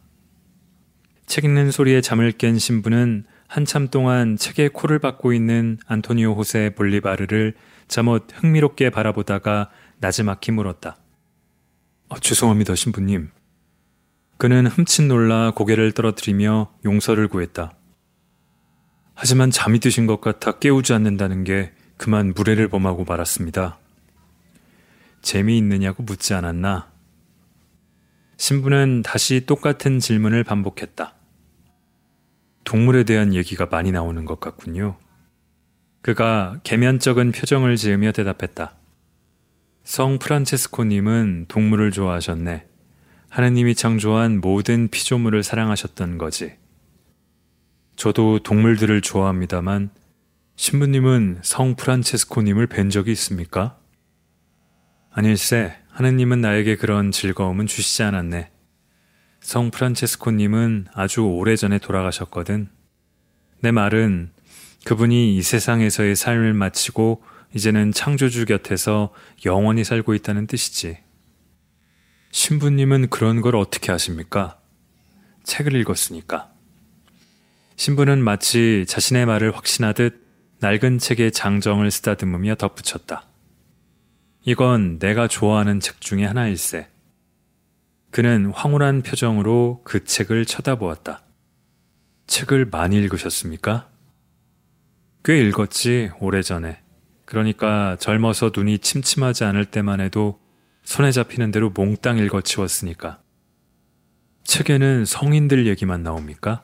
책 1.26 1.44
읽는 1.44 1.70
소리에 1.70 2.00
잠을 2.00 2.32
깬 2.32 2.58
신부는 2.58 3.24
한참 3.48 3.88
동안 3.88 4.36
책에 4.36 4.68
코를 4.68 4.98
박고 4.98 5.32
있는 5.32 5.78
안토니오 5.86 6.34
호세 6.34 6.74
볼리바르를 6.76 7.54
잠옷 7.88 8.26
흥미롭게 8.34 8.90
바라보다가 8.90 9.70
나지막히 9.98 10.52
물었다. 10.52 10.96
어, 12.08 12.18
죄송합니다, 12.18 12.74
신부님. 12.74 13.30
그는 14.36 14.66
흠칫 14.66 15.06
놀라 15.06 15.52
고개를 15.52 15.92
떨어뜨리며 15.92 16.72
용서를 16.84 17.28
구했다. 17.28 17.72
하지만 19.18 19.50
잠이 19.50 19.80
드신 19.80 20.06
것 20.06 20.20
같아 20.20 20.58
깨우지 20.58 20.92
않는다는 20.92 21.42
게 21.42 21.72
그만 21.96 22.34
무례를 22.36 22.68
범하고 22.68 23.04
말았습니다. 23.04 23.78
재미있느냐고 25.22 26.02
묻지 26.02 26.34
않았나? 26.34 26.90
신부는 28.36 29.02
다시 29.02 29.46
똑같은 29.46 30.00
질문을 30.00 30.44
반복했다. 30.44 31.14
동물에 32.64 33.04
대한 33.04 33.32
얘기가 33.32 33.66
많이 33.66 33.90
나오는 33.90 34.22
것 34.26 34.38
같군요. 34.38 34.98
그가 36.02 36.60
개면적은 36.62 37.32
표정을 37.32 37.76
지으며 37.76 38.12
대답했다. 38.12 38.74
성 39.82 40.18
프란체스코님은 40.18 41.46
동물을 41.48 41.90
좋아하셨네. 41.90 42.66
하느님이 43.30 43.74
창조한 43.74 44.42
모든 44.42 44.88
피조물을 44.88 45.42
사랑하셨던 45.42 46.18
거지. 46.18 46.65
저도 47.96 48.40
동물들을 48.40 49.00
좋아합니다만 49.00 49.90
신부님은 50.56 51.40
성 51.42 51.76
프란체스코님을 51.76 52.66
뵌 52.66 52.90
적이 52.90 53.12
있습니까? 53.12 53.78
아닐세, 55.10 55.74
하느님은 55.88 56.42
나에게 56.42 56.76
그런 56.76 57.10
즐거움은 57.10 57.66
주시지 57.66 58.02
않았네. 58.02 58.50
성 59.40 59.70
프란체스코님은 59.70 60.88
아주 60.92 61.22
오래전에 61.22 61.78
돌아가셨거든. 61.78 62.68
내 63.60 63.70
말은 63.70 64.30
그분이 64.84 65.34
이 65.34 65.42
세상에서의 65.42 66.16
삶을 66.16 66.52
마치고 66.52 67.22
이제는 67.54 67.92
창조주 67.92 68.44
곁에서 68.44 69.14
영원히 69.46 69.84
살고 69.84 70.14
있다는 70.14 70.46
뜻이지. 70.46 70.98
신부님은 72.30 73.08
그런 73.08 73.40
걸 73.40 73.56
어떻게 73.56 73.90
아십니까? 73.90 74.60
책을 75.44 75.74
읽었으니까. 75.76 76.55
신부는 77.76 78.24
마치 78.24 78.84
자신의 78.88 79.26
말을 79.26 79.54
확신하듯 79.54 80.24
낡은 80.60 80.98
책의 80.98 81.32
장정을 81.32 81.90
쓰다듬으며 81.90 82.54
덧붙였다. 82.54 83.24
이건 84.44 84.98
내가 84.98 85.28
좋아하는 85.28 85.80
책 85.80 86.00
중에 86.00 86.24
하나일세. 86.24 86.88
그는 88.10 88.46
황홀한 88.46 89.02
표정으로 89.02 89.82
그 89.84 90.04
책을 90.04 90.46
쳐다보았다. 90.46 91.22
책을 92.26 92.66
많이 92.66 92.96
읽으셨습니까? 92.96 93.90
꽤 95.24 95.38
읽었지, 95.40 96.10
오래전에. 96.20 96.80
그러니까 97.26 97.96
젊어서 98.00 98.52
눈이 98.56 98.78
침침하지 98.78 99.44
않을 99.44 99.66
때만 99.66 100.00
해도 100.00 100.40
손에 100.84 101.10
잡히는 101.10 101.50
대로 101.50 101.70
몽땅 101.70 102.18
읽어치웠으니까. 102.18 103.20
책에는 104.44 105.04
성인들 105.04 105.66
얘기만 105.66 106.02
나옵니까? 106.02 106.62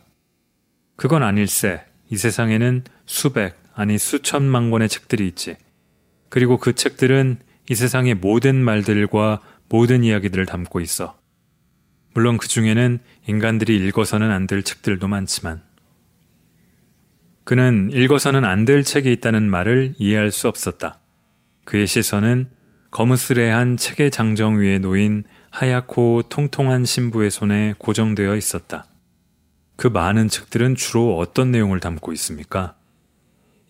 그건 1.03 1.25
아닐세. 1.25 1.81
이 2.11 2.17
세상에는 2.17 2.85
수백, 3.07 3.61
아니 3.75 3.99
수천만 3.99 4.71
권의 4.71 4.89
책들이 4.89 5.27
있지. 5.27 5.57
그리고 6.29 6.59
그 6.59 6.77
책들은 6.77 7.39
이 7.69 7.75
세상의 7.75 8.15
모든 8.15 8.63
말들과 8.63 9.41
모든 9.69 10.05
이야기들을 10.05 10.47
담고 10.47 10.79
있어. 10.79 11.19
물론 12.15 12.37
그 12.37 12.47
중에는 12.47 13.01
인간들이 13.27 13.75
읽어서는 13.79 14.31
안 14.31 14.47
될 14.47 14.63
책들도 14.63 15.09
많지만. 15.09 15.65
그는 17.43 17.91
읽어서는 17.93 18.45
안 18.45 18.65
될 18.65 18.85
책이 18.85 19.11
있다는 19.11 19.51
말을 19.51 19.95
이해할 19.99 20.31
수 20.31 20.47
없었다. 20.47 21.01
그의 21.65 21.89
시선은 21.89 22.49
거무스레한 22.93 23.77
책의 23.77 24.13
장정 24.13 24.61
위에 24.61 24.79
놓인 24.79 25.25
하얗고 25.51 26.23
통통한 26.29 26.85
신부의 26.85 27.33
손에 27.33 27.75
고정되어 27.79 28.37
있었다. 28.37 28.87
그 29.83 29.89
많은 29.89 30.29
책들은 30.29 30.77
주로 30.77 31.19
어떤 31.19 31.51
내용을 31.51 31.81
담고 31.81 32.13
있습니까? 32.13 32.77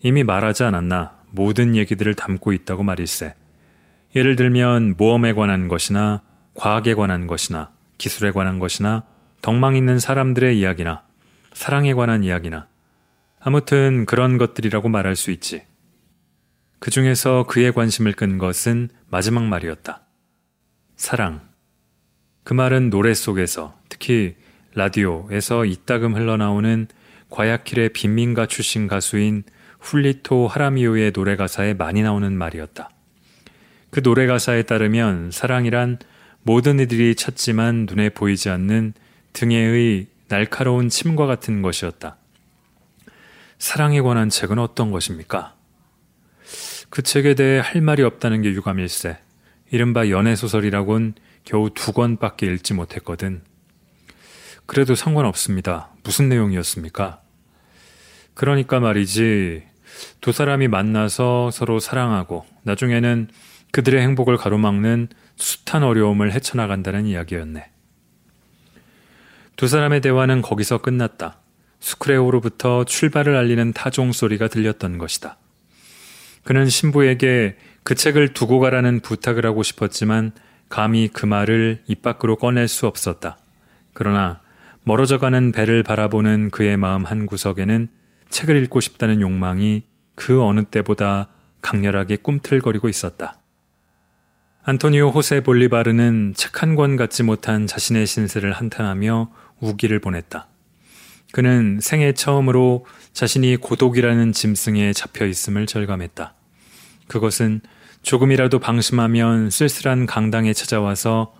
이미 0.03 0.23
말하지 0.23 0.63
않았나 0.63 1.17
모든 1.31 1.75
얘기들을 1.75 2.13
담고 2.13 2.53
있다고 2.53 2.83
말일세. 2.83 3.33
예를 4.15 4.35
들면 4.35 4.93
모험에 4.95 5.33
관한 5.33 5.67
것이나 5.67 6.21
과학에 6.53 6.93
관한 6.93 7.25
것이나 7.25 7.71
기술에 7.97 8.29
관한 8.29 8.59
것이나 8.59 9.05
덕망 9.41 9.75
있는 9.75 9.97
사람들의 9.97 10.59
이야기나 10.59 11.01
사랑에 11.51 11.95
관한 11.95 12.23
이야기나 12.23 12.67
아무튼 13.39 14.05
그런 14.05 14.37
것들이라고 14.37 14.89
말할 14.89 15.15
수 15.15 15.31
있지. 15.31 15.63
그 16.77 16.91
중에서 16.91 17.45
그의 17.47 17.73
관심을 17.73 18.13
끈 18.13 18.37
것은 18.37 18.89
마지막 19.09 19.45
말이었다. 19.45 20.03
사랑. 20.95 21.41
그 22.43 22.53
말은 22.53 22.91
노래 22.91 23.15
속에서 23.15 23.75
특히 23.89 24.35
라디오에서 24.75 25.65
이따금 25.65 26.15
흘러나오는 26.15 26.87
과야킬의 27.29 27.89
빈민가 27.89 28.45
출신 28.45 28.87
가수인 28.87 29.43
훌리토 29.79 30.47
하라미오의 30.47 31.11
노래 31.11 31.35
가사에 31.35 31.73
많이 31.73 32.01
나오는 32.01 32.31
말이었다. 32.35 32.89
그 33.89 34.01
노래 34.01 34.25
가사에 34.25 34.63
따르면 34.63 35.31
사랑이란 35.31 35.99
모든 36.41 36.79
이들이 36.79 37.15
찾지만 37.15 37.85
눈에 37.89 38.09
보이지 38.09 38.49
않는 38.49 38.93
등에의 39.33 40.07
날카로운 40.27 40.89
침과 40.89 41.25
같은 41.25 41.61
것이었다. 41.61 42.17
사랑에 43.59 44.01
관한 44.01 44.29
책은 44.29 44.59
어떤 44.59 44.91
것입니까? 44.91 45.55
그 46.89 47.01
책에 47.01 47.33
대해 47.33 47.59
할 47.59 47.81
말이 47.81 48.03
없다는 48.03 48.41
게 48.41 48.49
유감일세. 48.49 49.17
이른바 49.71 50.09
연애소설이라곤 50.09 51.15
겨우 51.43 51.69
두 51.69 51.93
권밖에 51.93 52.45
읽지 52.47 52.73
못했거든. 52.73 53.41
그래도 54.65 54.95
상관없습니다. 54.95 55.89
무슨 56.03 56.29
내용이었습니까? 56.29 57.21
그러니까 58.33 58.79
말이지, 58.79 59.63
두 60.21 60.31
사람이 60.31 60.67
만나서 60.67 61.51
서로 61.51 61.79
사랑하고 61.79 62.45
나중에는 62.63 63.27
그들의 63.71 64.01
행복을 64.01 64.37
가로막는 64.37 65.09
숱한 65.35 65.83
어려움을 65.83 66.31
헤쳐나간다는 66.31 67.05
이야기였네. 67.05 67.69
두 69.55 69.67
사람의 69.67 70.01
대화는 70.01 70.41
거기서 70.41 70.79
끝났다. 70.79 71.39
스크레오로부터 71.79 72.85
출발을 72.85 73.35
알리는 73.35 73.73
타종 73.73 74.13
소리가 74.13 74.47
들렸던 74.47 74.97
것이다. 74.97 75.37
그는 76.43 76.67
신부에게 76.67 77.57
그 77.83 77.95
책을 77.95 78.33
두고 78.33 78.59
가라는 78.59 79.01
부탁을 79.01 79.45
하고 79.45 79.63
싶었지만 79.63 80.31
감히 80.69 81.07
그 81.07 81.25
말을 81.25 81.83
입 81.87 82.01
밖으로 82.01 82.37
꺼낼 82.37 82.67
수 82.67 82.87
없었다. 82.87 83.37
그러나 83.93 84.41
멀어져 84.83 85.17
가는 85.17 85.51
배를 85.51 85.83
바라보는 85.83 86.49
그의 86.51 86.77
마음 86.77 87.05
한 87.05 87.25
구석에는 87.25 87.87
책을 88.29 88.61
읽고 88.63 88.79
싶다는 88.81 89.21
욕망이 89.21 89.83
그 90.15 90.43
어느 90.43 90.63
때보다 90.63 91.29
강렬하게 91.61 92.17
꿈틀거리고 92.17 92.89
있었다. 92.89 93.39
안토니오 94.65 95.09
호세 95.09 95.41
볼리바르는 95.41 96.33
책 96.35 96.61
한 96.61 96.75
권 96.75 96.95
갖지 96.95 97.23
못한 97.23 97.67
자신의 97.67 98.07
신세를 98.07 98.53
한탄하며 98.53 99.31
우기를 99.59 99.99
보냈다. 99.99 100.47
그는 101.31 101.79
생애 101.81 102.13
처음으로 102.13 102.85
자신이 103.11 103.57
고독이라는 103.57 104.31
짐승에 104.31 104.93
잡혀 104.93 105.25
있음을 105.25 105.65
절감했다. 105.65 106.33
그것은 107.07 107.61
조금이라도 108.03 108.59
방심하면 108.59 109.49
쓸쓸한 109.49 110.05
강당에 110.05 110.53
찾아와서 110.53 111.33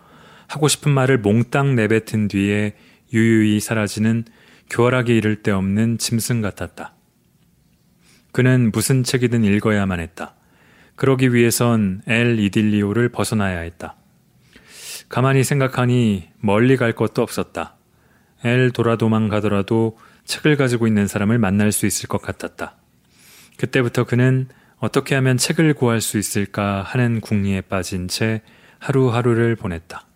하고 0.47 0.67
싶은 0.67 0.91
말을 0.91 1.19
몽땅 1.19 1.75
내뱉은 1.75 2.27
뒤에 2.29 2.75
유유히 3.13 3.59
사라지는 3.59 4.25
교활하게 4.69 5.15
이를 5.15 5.43
데 5.43 5.51
없는 5.51 5.97
짐승 5.97 6.41
같았다. 6.41 6.95
그는 8.31 8.71
무슨 8.73 9.03
책이든 9.03 9.43
읽어야만 9.43 9.99
했다. 9.99 10.35
그러기 10.95 11.33
위해선 11.33 12.01
엘 12.07 12.39
이딜리오를 12.39 13.09
벗어나야 13.09 13.59
했다. 13.59 13.95
가만히 15.09 15.43
생각하니 15.43 16.29
멀리 16.39 16.75
갈 16.77 16.93
것도 16.93 17.21
없었다. 17.21 17.75
엘 18.43 18.71
도라도만 18.71 19.29
가더라도 19.29 19.97
책을 20.25 20.55
가지고 20.57 20.87
있는 20.87 21.07
사람을 21.07 21.37
만날 21.37 21.71
수 21.71 21.85
있을 21.85 22.07
것 22.07 22.21
같았다. 22.21 22.77
그때부터 23.57 24.05
그는 24.05 24.47
어떻게 24.77 25.15
하면 25.15 25.37
책을 25.37 25.75
구할 25.75 26.01
수 26.01 26.17
있을까 26.17 26.81
하는 26.81 27.21
궁리에 27.21 27.61
빠진 27.61 28.07
채 28.07 28.41
하루하루를 28.79 29.55
보냈다. 29.55 30.07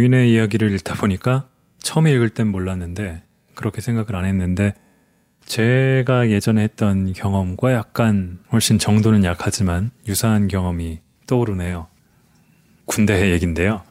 도인의 0.00 0.32
이야기를 0.32 0.72
읽다 0.72 0.94
보니까 0.94 1.46
처음에 1.80 2.10
읽을 2.12 2.30
땐 2.30 2.46
몰랐는데 2.46 3.22
그렇게 3.54 3.82
생각을 3.82 4.16
안 4.16 4.24
했는데 4.24 4.72
제가 5.44 6.30
예전에 6.30 6.62
했던 6.62 7.12
경험과 7.12 7.74
약간 7.74 8.38
훨씬 8.50 8.78
정도는 8.78 9.24
약하지만 9.24 9.90
유사한 10.08 10.48
경험이 10.48 11.00
떠오르네요. 11.26 11.86
군대 12.86 13.30
얘긴데요. 13.32 13.82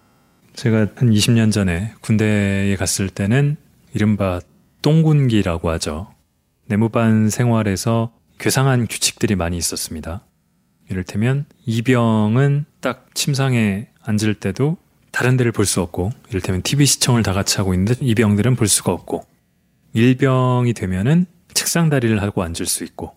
제가 0.54 0.88
한 0.96 1.12
20년 1.12 1.52
전에 1.52 1.94
군대에 2.02 2.76
갔을 2.76 3.10
때는 3.10 3.56
이른바 3.94 4.42
똥군기라고 4.82 5.70
하죠. 5.70 6.12
내무반 6.66 7.30
생활에서 7.30 8.14
괴상한 8.40 8.88
규칙들이 8.88 9.36
많이 9.36 9.58
있었습니다. 9.58 10.26
이를테면 10.90 11.46
이병은 11.68 12.66
딱 12.82 13.14
침상에 13.14 13.90
앉을 14.02 14.34
때도 14.40 14.78
다른 15.20 15.36
데를 15.36 15.52
볼 15.52 15.66
수 15.66 15.82
없고 15.82 16.12
이를테면 16.30 16.62
TV 16.62 16.86
시청을 16.86 17.24
다 17.24 17.34
같이 17.34 17.58
하고 17.58 17.74
있는데 17.74 17.94
이병들은 18.00 18.56
볼 18.56 18.70
수가 18.70 18.94
없고 18.94 19.26
일병이 19.92 20.72
되면은 20.74 21.26
책상 21.54 21.90
다리를 21.90 22.22
하고 22.22 22.42
앉을 22.42 22.66
수 22.66 22.86
있고 22.86 23.14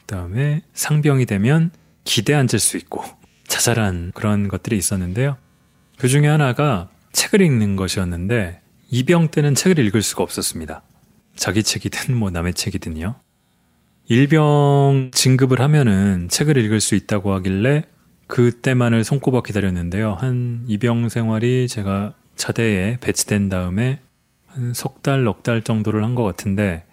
그다음에 0.00 0.62
상병이 0.72 1.26
되면 1.26 1.70
기대 2.04 2.32
앉을 2.32 2.58
수 2.58 2.78
있고 2.78 3.04
자잘한 3.48 4.12
그런 4.14 4.48
것들이 4.48 4.78
있었는데요. 4.78 5.36
그 5.98 6.08
중에 6.08 6.26
하나가 6.26 6.88
책을 7.12 7.42
읽는 7.42 7.76
것이었는데 7.76 8.62
이병 8.90 9.28
때는 9.28 9.54
책을 9.54 9.78
읽을 9.78 10.00
수가 10.00 10.22
없었습니다. 10.22 10.80
자기 11.36 11.62
책이든 11.62 12.16
뭐 12.16 12.30
남의 12.30 12.54
책이든요. 12.54 13.14
일병 14.08 15.10
진급을 15.12 15.60
하면은 15.60 16.30
책을 16.30 16.56
읽을 16.56 16.80
수 16.80 16.94
있다고 16.94 17.34
하길래 17.34 17.84
그때만을 18.32 19.04
손꼽아 19.04 19.42
기다렸는데요. 19.42 20.14
한 20.14 20.64
이병 20.66 21.10
생활이 21.10 21.68
제가 21.68 22.14
차대에 22.34 22.96
배치된 23.00 23.50
다음에 23.50 24.00
한 24.46 24.72
석 24.74 25.02
달, 25.02 25.24
넉 25.24 25.42
달 25.42 25.60
정도를 25.62 26.02
한 26.02 26.14
것 26.14 26.22
같은데 26.24 26.84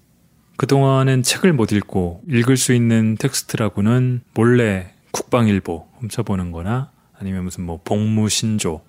그동안은 0.58 1.24
책을 1.24 1.54
못 1.54 1.72
읽고 1.72 2.24
읽을 2.28 2.58
수 2.58 2.74
있는 2.74 3.16
텍스트라고는 3.16 4.22
몰래 4.34 4.92
국방일보 5.12 5.88
훔쳐보는 6.00 6.52
거나 6.52 6.92
아니면 7.18 7.46
무슨 7.46 7.64
뭐 7.64 7.80
복무신조 7.86 8.82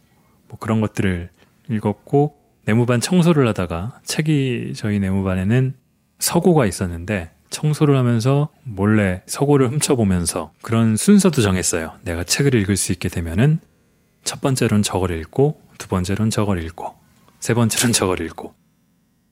뭐 0.49 0.59
그런 0.59 0.81
것들을 0.81 1.31
읽었고 1.69 2.35
내무반 2.65 3.01
청소를 3.01 3.47
하다가 3.47 4.01
책이 4.05 4.73
저희 4.75 4.99
내무반에는 4.99 5.75
서고가 6.19 6.67
있었는데 6.67 7.31
청소를 7.51 7.97
하면서 7.97 8.49
몰래 8.63 9.23
서고를 9.27 9.69
훔쳐보면서 9.71 10.53
그런 10.63 10.97
순서도 10.97 11.43
정했어요. 11.43 11.93
내가 12.03 12.25
책을 12.25 12.55
읽을 12.55 12.77
수 12.77 12.93
있게 12.93 13.09
되면은 13.09 13.59
첫 14.25 14.41
번째로는 14.41 14.83
저걸 14.83 15.11
읽고 15.19 15.61
두 15.79 15.89
번째로는 15.89 16.31
저걸 16.31 16.63
읽고 16.65 16.95
세 17.41 17.55
번째로는 17.55 17.93
저걸 17.93 18.21
읽고 18.21 18.55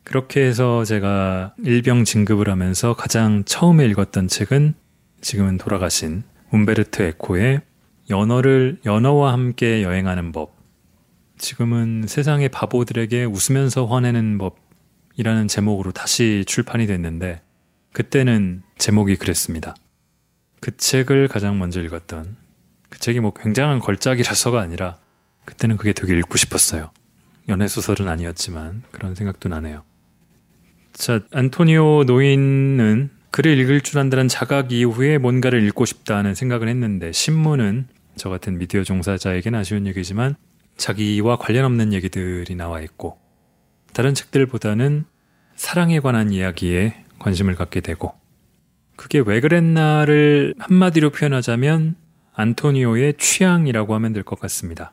그렇게 0.03 0.41
해서 0.41 0.85
제가 0.85 1.55
일병 1.63 2.05
진급을 2.05 2.49
하면서 2.49 2.95
가장 2.95 3.45
처음에 3.45 3.87
읽었던 3.87 4.29
책은 4.29 4.75
지금은 5.21 5.59
돌아가신 5.59 6.23
움베르트 6.51 7.03
에코의 7.03 7.61
연어를 8.09 8.79
연어와 8.87 9.35
함께 9.35 9.83
여행하는 9.83 10.33
법. 10.33 10.57
지금은 11.37 12.05
세상의 12.09 12.49
바보들에게 12.49 13.25
웃으면서 13.25 13.85
화내는 13.85 14.39
법이라는 14.39 15.47
제목으로 15.47 15.93
다시 15.93 16.45
출판이 16.47 16.87
됐는데 16.87 17.43
그때는 17.93 18.63
제목이 18.79 19.17
그랬습니다. 19.17 19.75
그 20.61 20.77
책을 20.77 21.29
가장 21.29 21.59
먼저 21.59 21.83
읽었던 21.83 22.37
그 22.89 22.99
책이 22.99 23.21
뭐 23.21 23.33
굉장한 23.33 23.81
걸작이라서가 23.81 24.61
아니라 24.61 24.99
그때는 25.45 25.77
그게 25.77 25.93
되게 25.93 26.17
읽고 26.19 26.37
싶었어요. 26.37 26.91
연애 27.49 27.67
소설은 27.67 28.09
아니었지만 28.09 28.83
그런 28.91 29.15
생각도 29.15 29.49
나네요. 29.49 29.83
자, 30.93 31.21
안토니오 31.33 32.05
노인은 32.05 33.11
글을 33.31 33.59
읽을 33.59 33.81
줄 33.83 33.99
안다는 33.99 34.29
자각 34.29 34.73
이후에 34.73 35.19
뭔가를 35.19 35.63
읽고 35.69 35.85
싶다는 35.85 36.35
생각을 36.35 36.69
했는데 36.69 37.13
신문은 37.13 37.89
저 38.17 38.29
같은 38.29 38.59
미디어 38.59 38.83
종사자에겐 38.83 39.55
아쉬운 39.55 39.87
얘기지만 39.87 40.35
자기와 40.77 41.37
관련 41.39 41.65
없는 41.65 41.93
얘기들이 41.93 42.55
나와 42.55 42.81
있고 42.81 43.19
다른 43.93 44.15
책들보다는 44.15 45.05
사랑에 45.57 46.01
관한 46.01 46.33
이야기에 46.33 47.05
관심을 47.19 47.55
갖게 47.55 47.81
되고 47.81 48.15
그게 48.97 49.23
왜 49.25 49.41
그랬나를 49.41 50.55
한마디로 50.59 51.11
표현하자면 51.11 51.97
안토니오의 52.35 53.15
취향이라고 53.19 53.95
하면 53.95 54.13
될 54.13 54.23
것 54.23 54.39
같습니다. 54.41 54.93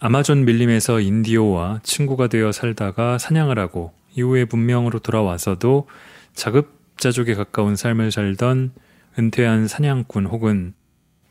아마존 0.00 0.44
밀림에서 0.44 1.00
인디오와 1.00 1.80
친구가 1.82 2.28
되어 2.28 2.52
살다가 2.52 3.18
사냥을 3.18 3.58
하고 3.58 3.92
이후에 4.14 4.44
문명으로 4.50 4.98
돌아와서도 4.98 5.88
자급자족에 6.34 7.34
가까운 7.34 7.76
삶을 7.76 8.12
살던 8.12 8.72
은퇴한 9.18 9.68
사냥꾼 9.68 10.26
혹은 10.26 10.74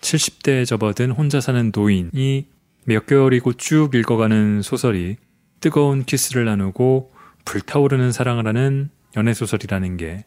70대에 0.01 0.65
접어든 0.65 1.11
혼자 1.11 1.39
사는 1.39 1.71
노인이 1.73 2.47
몇 2.85 3.05
개월이고 3.05 3.53
쭉 3.53 3.93
읽어가는 3.93 4.61
소설이 4.61 5.17
뜨거운 5.61 6.03
키스를 6.03 6.45
나누고 6.45 7.11
불타오르는 7.45 8.11
사랑을 8.11 8.47
하는 8.47 8.89
연애 9.15 9.33
소설이라는 9.33 9.97
게 9.97 10.25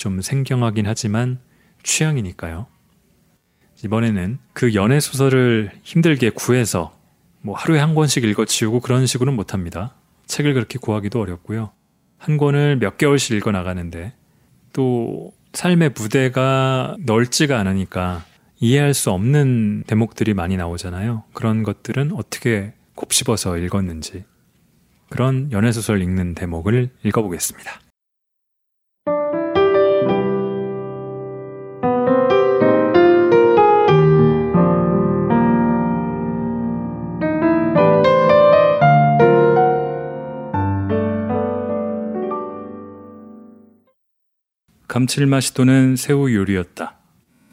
좀 0.00 0.22
생경하긴 0.22 0.86
하지만 0.86 1.38
취향이니까요. 1.82 2.66
이번에는 3.84 4.38
그 4.54 4.74
연애 4.74 4.98
소설을 4.98 5.72
힘들게 5.82 6.30
구해서 6.30 6.98
뭐 7.42 7.54
하루에 7.54 7.78
한 7.78 7.94
권씩 7.94 8.24
읽어치우고 8.24 8.80
그런 8.80 9.06
식으로는 9.06 9.36
못합니다. 9.36 9.94
책을 10.26 10.54
그렇게 10.54 10.78
구하기도 10.78 11.20
어렵고요. 11.20 11.72
한 12.16 12.38
권을 12.38 12.78
몇 12.78 12.96
개월씩 12.96 13.36
읽어 13.36 13.52
나가는데 13.52 14.14
또 14.72 15.32
삶의 15.52 15.90
무대가 15.94 16.96
넓지가 17.00 17.58
않으니까 17.58 18.24
이해할 18.58 18.94
수 18.94 19.10
없는 19.10 19.84
대목들이 19.86 20.32
많이 20.32 20.56
나오잖아요. 20.56 21.24
그런 21.34 21.62
것들은 21.62 22.12
어떻게 22.12 22.72
곱씹어서 22.94 23.58
읽었는지 23.58 24.24
그런 25.10 25.52
연애소설 25.52 26.00
읽는 26.02 26.34
대목을 26.34 26.88
읽어보겠습니다. 27.02 27.89
감칠맛이 44.90 45.54
도는 45.54 45.94
새우 45.94 46.32
요리였다. 46.32 46.96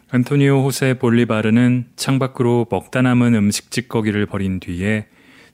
안토니오 0.10 0.64
호세 0.64 0.96
볼리바르는 0.96 1.90
창밖으로 1.96 2.66
먹다 2.72 3.04
남은 3.04 3.36
음식 3.36 3.70
찌꺼기를 3.70 4.26
버린 4.26 4.60
뒤에 4.60 5.06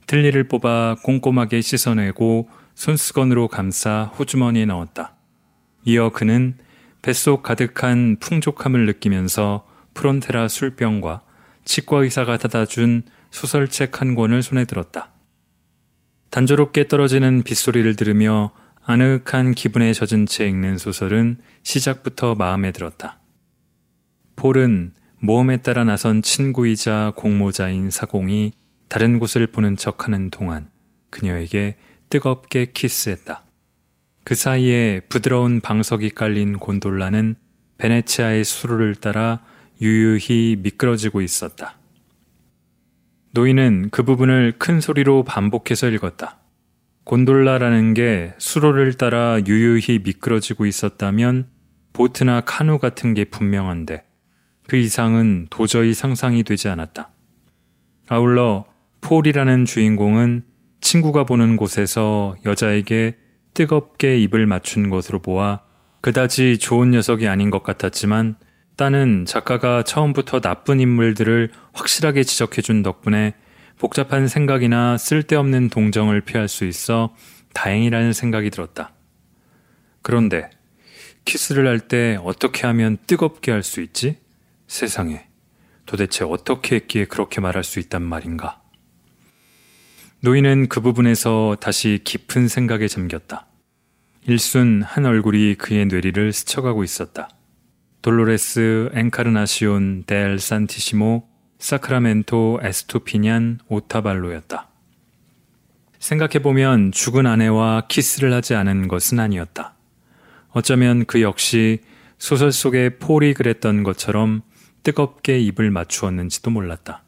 틀니를 0.07 0.45
뽑아 0.45 0.95
꼼꼼하게 1.03 1.59
씻어내고 1.59 2.47
손수건으로 2.73 3.49
감싸 3.49 4.05
호주머니에 4.17 4.63
넣었다. 4.67 5.17
이어 5.83 6.11
그는 6.11 6.55
뱃속 7.01 7.43
가득한 7.43 8.15
풍족함을 8.21 8.85
느끼면서 8.85 9.67
프론테라 9.93 10.47
술병과 10.47 11.23
치과 11.65 11.97
의사가 11.97 12.37
닫아준 12.37 13.03
소설책 13.29 13.99
한 13.99 14.15
권을 14.15 14.41
손에 14.41 14.63
들었다. 14.63 15.11
단조롭게 16.29 16.87
떨어지는 16.87 17.43
빗소리를 17.43 17.93
들으며 17.97 18.53
아늑한 18.85 19.53
기분에 19.53 19.93
젖은 19.93 20.25
채 20.25 20.47
읽는 20.47 20.77
소설은 20.77 21.37
시작부터 21.63 22.35
마음에 22.35 22.71
들었다. 22.71 23.19
폴은 24.35 24.93
모험에 25.19 25.57
따라 25.57 25.85
나선 25.85 26.21
친구이자 26.21 27.13
공모자인 27.15 27.89
사공이 27.89 28.51
다른 28.89 29.19
곳을 29.19 29.47
보는 29.47 29.77
척 29.77 30.05
하는 30.05 30.29
동안 30.29 30.69
그녀에게 31.09 31.77
뜨겁게 32.09 32.71
키스했다. 32.73 33.43
그 34.25 34.35
사이에 34.35 34.99
부드러운 35.07 35.61
방석이 35.61 36.09
깔린 36.09 36.57
곤돌라는 36.57 37.35
베네치아의 37.77 38.43
수로를 38.43 38.95
따라 38.95 39.39
유유히 39.81 40.57
미끄러지고 40.59 41.21
있었다. 41.21 41.77
노인은 43.31 43.89
그 43.91 44.03
부분을 44.03 44.55
큰 44.59 44.81
소리로 44.81 45.23
반복해서 45.23 45.89
읽었다. 45.89 46.42
곤돌라라는 47.05 47.93
게 47.93 48.33
수로를 48.37 48.93
따라 48.93 49.39
유유히 49.45 49.99
미끄러지고 50.03 50.65
있었다면 50.65 51.47
보트나 51.91 52.41
카누 52.41 52.79
같은 52.79 53.13
게 53.13 53.25
분명한데 53.25 54.03
그 54.67 54.77
이상은 54.77 55.47
도저히 55.49 55.93
상상이 55.93 56.43
되지 56.43 56.69
않았다. 56.69 57.11
아울러 58.07 58.65
폴이라는 59.01 59.65
주인공은 59.65 60.45
친구가 60.79 61.25
보는 61.25 61.57
곳에서 61.57 62.35
여자에게 62.45 63.17
뜨겁게 63.53 64.17
입을 64.19 64.47
맞춘 64.47 64.89
것으로 64.89 65.19
보아 65.19 65.61
그다지 66.01 66.57
좋은 66.57 66.91
녀석이 66.91 67.27
아닌 67.27 67.49
것 67.49 67.63
같았지만 67.63 68.35
따는 68.75 69.25
작가가 69.25 69.83
처음부터 69.83 70.39
나쁜 70.39 70.79
인물들을 70.79 71.51
확실하게 71.73 72.23
지적해준 72.23 72.81
덕분에 72.81 73.35
복잡한 73.83 74.29
생각이나 74.29 74.97
쓸데없는 74.97 75.67
동정을 75.67 76.21
피할 76.21 76.47
수 76.47 76.63
있어 76.63 77.13
다행이라는 77.53 78.13
생각이 78.13 78.49
들었다. 78.49 78.93
그런데 80.01 80.49
키스를 81.25 81.67
할 81.67 81.81
때 81.81 82.17
어떻게 82.23 82.65
하면 82.65 82.97
뜨겁게 83.05 83.51
할 83.51 83.61
수 83.61 83.81
있지? 83.81 84.19
세상에. 84.67 85.27
도대체 85.85 86.23
어떻게 86.23 86.77
했기에 86.77 87.07
그렇게 87.07 87.41
말할 87.41 87.65
수 87.65 87.79
있단 87.81 88.01
말인가? 88.03 88.61
노인은 90.21 90.69
그 90.69 90.79
부분에서 90.79 91.57
다시 91.59 91.99
깊은 92.05 92.47
생각에 92.47 92.87
잠겼다. 92.87 93.47
일순 94.25 94.81
한 94.83 95.05
얼굴이 95.05 95.55
그의 95.55 95.87
뇌리를 95.87 96.31
스쳐가고 96.31 96.85
있었다. 96.85 97.27
돌로레스 98.01 98.91
엔카르나시온 98.93 100.05
델 100.07 100.39
산티시모 100.39 101.32
사크라멘토 101.63 102.59
에스토피냔 102.61 103.59
오타발로였다. 103.69 104.67
생각해보면 105.97 106.91
죽은 106.91 107.25
아내와 107.25 107.85
키스를 107.87 108.33
하지 108.33 108.53
않은 108.53 108.89
것은 108.89 109.21
아니었다. 109.21 109.73
어쩌면 110.49 111.05
그 111.05 111.21
역시 111.21 111.79
소설 112.17 112.51
속에 112.51 112.97
폴이 112.97 113.33
그랬던 113.33 113.83
것처럼 113.83 114.41
뜨겁게 114.83 115.39
입을 115.39 115.71
맞추었는지도 115.71 116.51
몰랐다. 116.51 117.03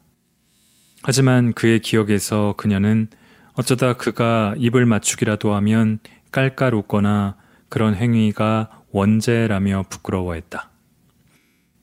하지만 1.02 1.52
그의 1.52 1.80
기억에서 1.80 2.54
그녀는 2.56 3.08
어쩌다 3.52 3.92
그가 3.92 4.54
입을 4.56 4.86
맞추기라도 4.86 5.54
하면 5.54 5.98
깔깔 6.32 6.74
웃거나 6.74 7.36
그런 7.68 7.94
행위가 7.94 8.84
원죄라며 8.90 9.84
부끄러워했다. 9.90 10.70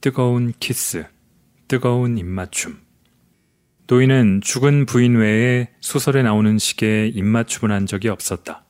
뜨거운 0.01 0.53
키스, 0.59 1.05
뜨거운 1.73 2.19
입맞춤. 2.19 2.77
노인은 3.87 4.41
죽은 4.41 4.85
부인 4.85 5.15
외에 5.15 5.71
소설에 5.81 6.21
나오는 6.21 6.59
식의 6.59 7.09
입맞춤을 7.09 7.73
한 7.73 7.87
적이 7.87 8.09
없었다. 8.09 8.63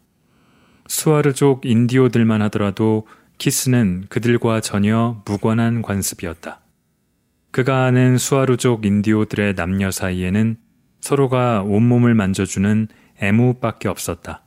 수아르족 0.87 1.65
인디오들만 1.65 2.41
하더라도 2.43 3.05
키스는 3.39 4.05
그들과 4.07 4.61
전혀 4.61 5.21
무관한 5.25 5.81
관습이었다. 5.81 6.61
그가 7.51 7.83
아는 7.83 8.17
수아르족 8.17 8.85
인디오들의 8.85 9.55
남녀 9.55 9.91
사이에는 9.91 10.55
서로가 11.01 11.63
온몸을 11.63 12.13
만져주는 12.13 12.87
애무밖에 13.21 13.89
없었다. 13.89 14.45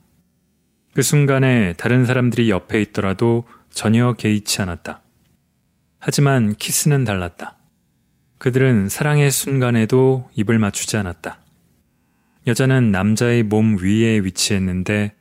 그 0.94 1.02
순간에 1.02 1.74
다른 1.74 2.06
사람들이 2.06 2.48
옆에 2.48 2.80
있더라도 2.80 3.44
전혀 3.68 4.14
개의치 4.14 4.62
않았다. 4.62 5.02
하지만 5.98 6.54
키스는 6.54 7.04
달랐다. 7.04 7.55
그들은 8.46 8.88
사랑의 8.88 9.32
순간에도 9.32 10.30
입을 10.36 10.60
맞추지 10.60 10.96
않았다. 10.96 11.40
여자는 12.46 12.92
남자의 12.92 13.42
몸 13.42 13.76
위에 13.76 14.20
위치했는데 14.20 15.16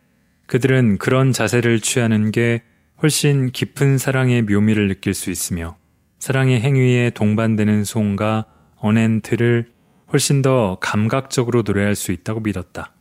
그들은 0.45 0.99
그런 0.99 1.31
자세를 1.31 1.79
취하는 1.79 2.29
게 2.29 2.61
훨씬 3.01 3.49
깊은 3.49 3.97
사랑의 3.97 4.43
묘미를 4.43 4.89
느낄 4.89 5.15
수 5.15 5.31
있으며 5.31 5.75
사랑의 6.19 6.61
행위에 6.61 7.09
동반되는 7.15 7.83
송과 7.83 8.45
어넨트를 8.75 9.71
훨씬 10.13 10.43
더 10.43 10.77
감각적으로 10.79 11.63
노래할 11.63 11.95
수 11.95 12.11
있다고 12.11 12.41
믿었다. 12.41 12.93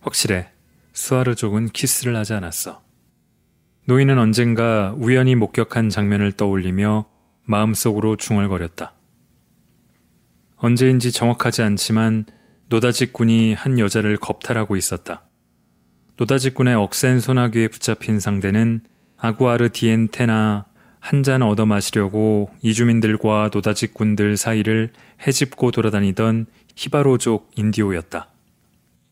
확실해. 0.00 0.48
수아르족은 0.94 1.68
키스를 1.68 2.16
하지 2.16 2.32
않았어. 2.32 2.82
노인은 3.84 4.18
언젠가 4.18 4.94
우연히 4.96 5.34
목격한 5.34 5.90
장면을 5.90 6.32
떠올리며 6.32 7.04
마음속으로 7.44 8.16
중얼거렸다. 8.16 8.94
언제인지 10.62 11.10
정확하지 11.10 11.62
않지만 11.62 12.24
노다지꾼이 12.68 13.54
한 13.54 13.80
여자를 13.80 14.16
겁탈하고 14.16 14.76
있었다. 14.76 15.24
노다지꾼의 16.16 16.76
억센 16.76 17.18
소나귀에 17.18 17.66
붙잡힌 17.66 18.20
상대는 18.20 18.82
아구아르 19.16 19.70
디엔테나 19.70 20.66
한 21.00 21.24
잔 21.24 21.42
얻어 21.42 21.66
마시려고 21.66 22.48
이주민들과 22.62 23.50
노다지꾼들 23.52 24.36
사이를 24.36 24.92
헤집고 25.26 25.72
돌아다니던 25.72 26.46
히바로족 26.76 27.50
인디오였다. 27.56 28.28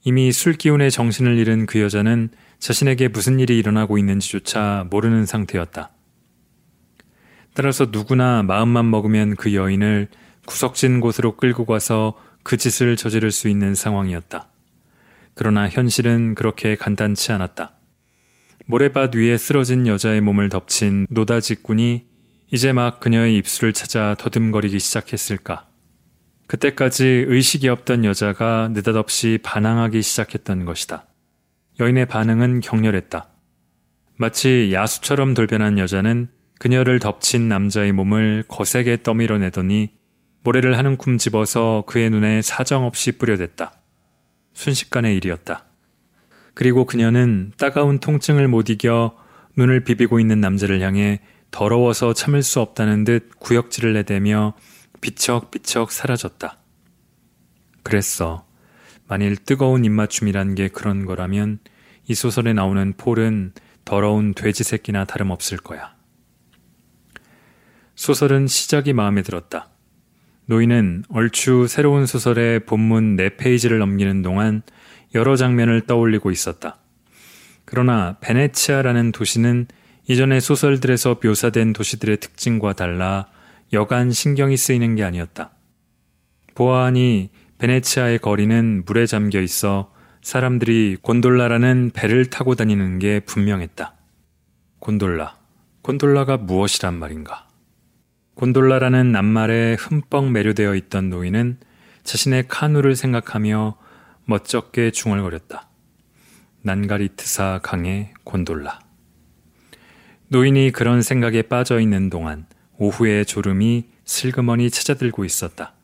이미 0.04 0.30
술 0.30 0.52
기운에 0.52 0.88
정신을 0.88 1.36
잃은 1.36 1.66
그 1.66 1.80
여자는 1.80 2.28
자신에게 2.60 3.08
무슨 3.08 3.40
일이 3.40 3.58
일어나고 3.58 3.98
있는지조차 3.98 4.86
모르는 4.88 5.26
상태였다. 5.26 5.90
따라서 7.54 7.88
누구나 7.90 8.44
마음만 8.44 8.88
먹으면 8.88 9.34
그 9.34 9.52
여인을 9.52 10.08
구석진 10.50 10.98
곳으로 10.98 11.36
끌고 11.36 11.64
가서 11.64 12.18
그 12.42 12.56
짓을 12.56 12.96
저지를 12.96 13.30
수 13.30 13.48
있는 13.48 13.76
상황이었다. 13.76 14.48
그러나 15.34 15.68
현실은 15.68 16.34
그렇게 16.34 16.74
간단치 16.74 17.30
않았다. 17.30 17.76
모래밭 18.66 19.14
위에 19.14 19.38
쓰러진 19.38 19.86
여자의 19.86 20.20
몸을 20.20 20.48
덮친 20.48 21.06
노다지꾼이 21.08 22.04
이제 22.50 22.72
막 22.72 22.98
그녀의 22.98 23.36
입술을 23.36 23.72
찾아 23.72 24.16
더듬거리기 24.18 24.80
시작했을까. 24.80 25.68
그때까지 26.48 27.26
의식이 27.28 27.68
없던 27.68 28.04
여자가 28.04 28.70
느닷없이 28.72 29.38
반항하기 29.44 30.02
시작했던 30.02 30.64
것이다. 30.64 31.06
여인의 31.78 32.06
반응은 32.06 32.58
격렬했다. 32.58 33.28
마치 34.16 34.70
야수처럼 34.72 35.34
돌변한 35.34 35.78
여자는 35.78 36.28
그녀를 36.58 36.98
덮친 36.98 37.48
남자의 37.48 37.92
몸을 37.92 38.44
거세게 38.48 39.04
떠밀어내더니 39.04 39.99
모래를 40.42 40.78
한 40.78 40.86
움큼 40.86 41.18
집어서 41.18 41.84
그의 41.86 42.10
눈에 42.10 42.42
사정없이 42.42 43.12
뿌려댔다. 43.12 43.72
순식간의 44.54 45.16
일이었다. 45.16 45.64
그리고 46.54 46.84
그녀는 46.84 47.52
따가운 47.56 48.00
통증을 48.00 48.48
못 48.48 48.70
이겨 48.70 49.16
눈을 49.56 49.84
비비고 49.84 50.20
있는 50.20 50.40
남자를 50.40 50.80
향해 50.80 51.20
더러워서 51.50 52.14
참을 52.14 52.42
수 52.42 52.60
없다는 52.60 53.04
듯 53.04 53.30
구역질을 53.38 53.92
내대며 53.94 54.54
비척비척 55.00 55.90
사라졌다. 55.90 56.58
그랬어. 57.82 58.46
만일 59.08 59.36
뜨거운 59.36 59.84
입맞춤이란 59.84 60.54
게 60.54 60.68
그런 60.68 61.04
거라면 61.04 61.58
이 62.06 62.14
소설에 62.14 62.52
나오는 62.52 62.92
폴은 62.96 63.52
더러운 63.84 64.34
돼지 64.34 64.62
새끼나 64.62 65.04
다름없을 65.04 65.58
거야. 65.58 65.94
소설은 67.96 68.46
시작이 68.46 68.92
마음에 68.92 69.22
들었다. 69.22 69.70
노인은 70.50 71.04
얼추 71.10 71.68
새로운 71.68 72.06
소설의 72.06 72.66
본문 72.66 73.16
4페이지를 73.16 73.78
넘기는 73.78 74.20
동안 74.20 74.62
여러 75.14 75.36
장면을 75.36 75.82
떠올리고 75.82 76.32
있었다. 76.32 76.78
그러나 77.64 78.16
베네치아라는 78.20 79.12
도시는 79.12 79.68
이전의 80.08 80.40
소설들에서 80.40 81.20
묘사된 81.22 81.72
도시들의 81.72 82.16
특징과 82.16 82.72
달라 82.72 83.28
여간 83.72 84.10
신경이 84.10 84.56
쓰이는 84.56 84.96
게 84.96 85.04
아니었다. 85.04 85.52
보아하니 86.56 87.30
베네치아의 87.58 88.18
거리는 88.18 88.82
물에 88.86 89.06
잠겨 89.06 89.40
있어 89.40 89.92
사람들이 90.20 90.96
곤돌라라는 91.00 91.92
배를 91.94 92.26
타고 92.26 92.56
다니는 92.56 92.98
게 92.98 93.20
분명했다. 93.20 93.94
곤돌라. 94.80 95.36
곤돌라가 95.82 96.38
무엇이란 96.38 96.94
말인가? 96.94 97.49
곤돌라라는 98.40 99.12
낱말에 99.12 99.76
흠뻑 99.78 100.30
매료되어 100.30 100.74
있던 100.74 101.10
노인은 101.10 101.58
자신의 102.04 102.48
카누를 102.48 102.96
생각하며 102.96 103.76
멋쩍게 104.24 104.92
중얼거렸다. 104.92 105.68
난가리트사 106.62 107.60
강의 107.62 108.14
곤돌라. 108.24 108.78
노인이 110.28 110.72
그런 110.72 111.02
생각에 111.02 111.42
빠져 111.42 111.80
있는 111.80 112.08
동안 112.08 112.46
오후의 112.78 113.26
졸음이 113.26 113.90
슬그머니 114.06 114.70
찾아들고 114.70 115.26
있었다. 115.26 115.74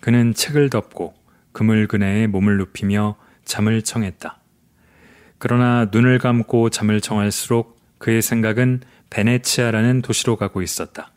그는 0.00 0.32
책을 0.32 0.70
덮고 0.70 1.14
그물 1.50 1.88
그네에 1.88 2.28
몸을 2.28 2.56
눕히며 2.58 3.16
잠을 3.44 3.82
청했다. 3.82 4.38
그러나 5.38 5.88
눈을 5.90 6.20
감고 6.20 6.70
잠을 6.70 7.00
청할수록 7.00 7.80
그의 7.98 8.22
생각은 8.22 8.82
베네치아라는 9.10 10.02
도시로 10.02 10.36
가고 10.36 10.62
있었다. 10.62 11.10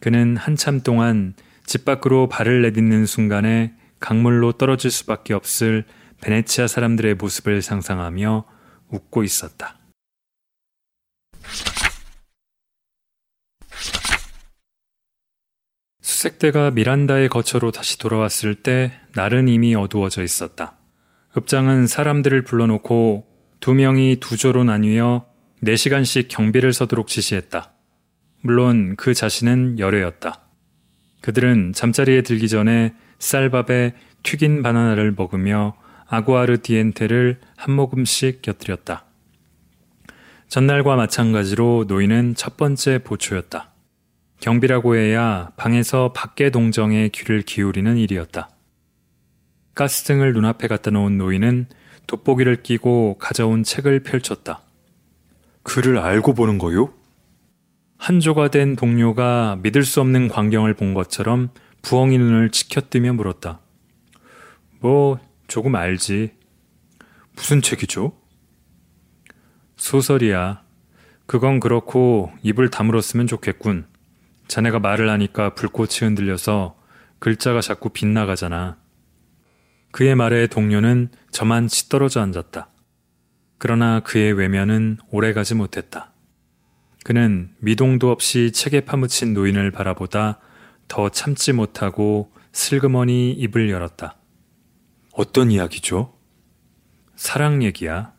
그는 0.00 0.36
한참 0.36 0.80
동안 0.80 1.34
집 1.64 1.84
밖으로 1.84 2.28
발을 2.28 2.62
내딛는 2.62 3.06
순간에 3.06 3.74
강물로 4.00 4.52
떨어질 4.52 4.90
수밖에 4.90 5.34
없을 5.34 5.84
베네치아 6.20 6.66
사람들의 6.66 7.14
모습을 7.14 7.62
상상하며 7.62 8.44
웃고 8.88 9.22
있었다. 9.22 9.76
수색대가 16.00 16.72
미란다의 16.72 17.28
거처로 17.28 17.70
다시 17.70 17.98
돌아왔을 17.98 18.56
때 18.56 18.92
날은 19.14 19.46
이미 19.46 19.74
어두워져 19.74 20.22
있었다. 20.22 20.76
읍장은 21.36 21.86
사람들을 21.86 22.42
불러놓고 22.42 23.26
두 23.60 23.74
명이 23.74 24.16
두 24.18 24.36
조로 24.36 24.64
나뉘어 24.64 25.26
4시간씩 25.62 26.26
경비를 26.28 26.72
서도록 26.72 27.08
지시했다. 27.08 27.77
물론 28.40 28.96
그 28.96 29.14
자신은 29.14 29.78
열애였다. 29.78 30.40
그들은 31.20 31.72
잠자리에 31.72 32.22
들기 32.22 32.48
전에 32.48 32.94
쌀밥에 33.18 33.94
튀긴 34.22 34.62
바나나를 34.62 35.14
먹으며 35.16 35.76
아구아르 36.06 36.58
디엔테를 36.62 37.40
한 37.56 37.74
모금씩 37.74 38.42
곁들였다. 38.42 39.04
전날과 40.48 40.96
마찬가지로 40.96 41.84
노인은 41.88 42.34
첫 42.34 42.56
번째 42.56 42.98
보초였다. 42.98 43.72
경비라고 44.40 44.96
해야 44.96 45.50
방에서 45.56 46.12
밖의 46.12 46.52
동정에 46.52 47.08
귀를 47.08 47.42
기울이는 47.42 47.96
일이었다. 47.96 48.48
가스등을 49.74 50.32
눈앞에 50.32 50.68
갖다 50.68 50.90
놓은 50.90 51.18
노인은 51.18 51.66
돋보기를 52.06 52.62
끼고 52.62 53.18
가져온 53.18 53.62
책을 53.62 54.02
펼쳤다. 54.02 54.62
글을 55.64 55.98
알고 55.98 56.34
보는 56.34 56.58
거요? 56.58 56.94
한조가 57.98 58.48
된 58.48 58.76
동료가 58.76 59.58
믿을 59.62 59.84
수 59.84 60.00
없는 60.00 60.28
광경을 60.28 60.74
본 60.74 60.94
것처럼 60.94 61.50
부엉이 61.82 62.16
눈을 62.16 62.50
치켜뜨며 62.50 63.12
물었다. 63.12 63.60
뭐, 64.80 65.18
조금 65.48 65.74
알지. 65.74 66.32
무슨 67.34 67.60
책이죠? 67.60 68.12
소설이야. 69.76 70.62
그건 71.26 71.60
그렇고 71.60 72.32
입을 72.42 72.70
다물었으면 72.70 73.26
좋겠군. 73.26 73.86
자네가 74.46 74.78
말을 74.78 75.10
하니까 75.10 75.54
불꽃이 75.54 75.98
흔들려서 76.00 76.78
글자가 77.18 77.60
자꾸 77.60 77.90
빗나가잖아. 77.90 78.78
그의 79.90 80.14
말에 80.14 80.46
동료는 80.46 81.10
저만 81.32 81.66
치 81.68 81.88
떨어져 81.88 82.20
앉았다. 82.20 82.70
그러나 83.58 84.00
그의 84.00 84.32
외면은 84.32 84.98
오래가지 85.10 85.54
못했다. 85.54 86.12
그는 87.04 87.50
미동도 87.58 88.10
없이 88.10 88.52
책에 88.52 88.82
파묻힌 88.82 89.34
노인을 89.34 89.70
바라보다 89.70 90.40
더 90.88 91.08
참지 91.08 91.52
못하고 91.52 92.32
슬그머니 92.52 93.32
입을 93.32 93.70
열었다. 93.70 94.16
어떤 95.12 95.50
이야기죠? 95.50 96.14
사랑 97.16 97.62
얘기야. 97.62 98.12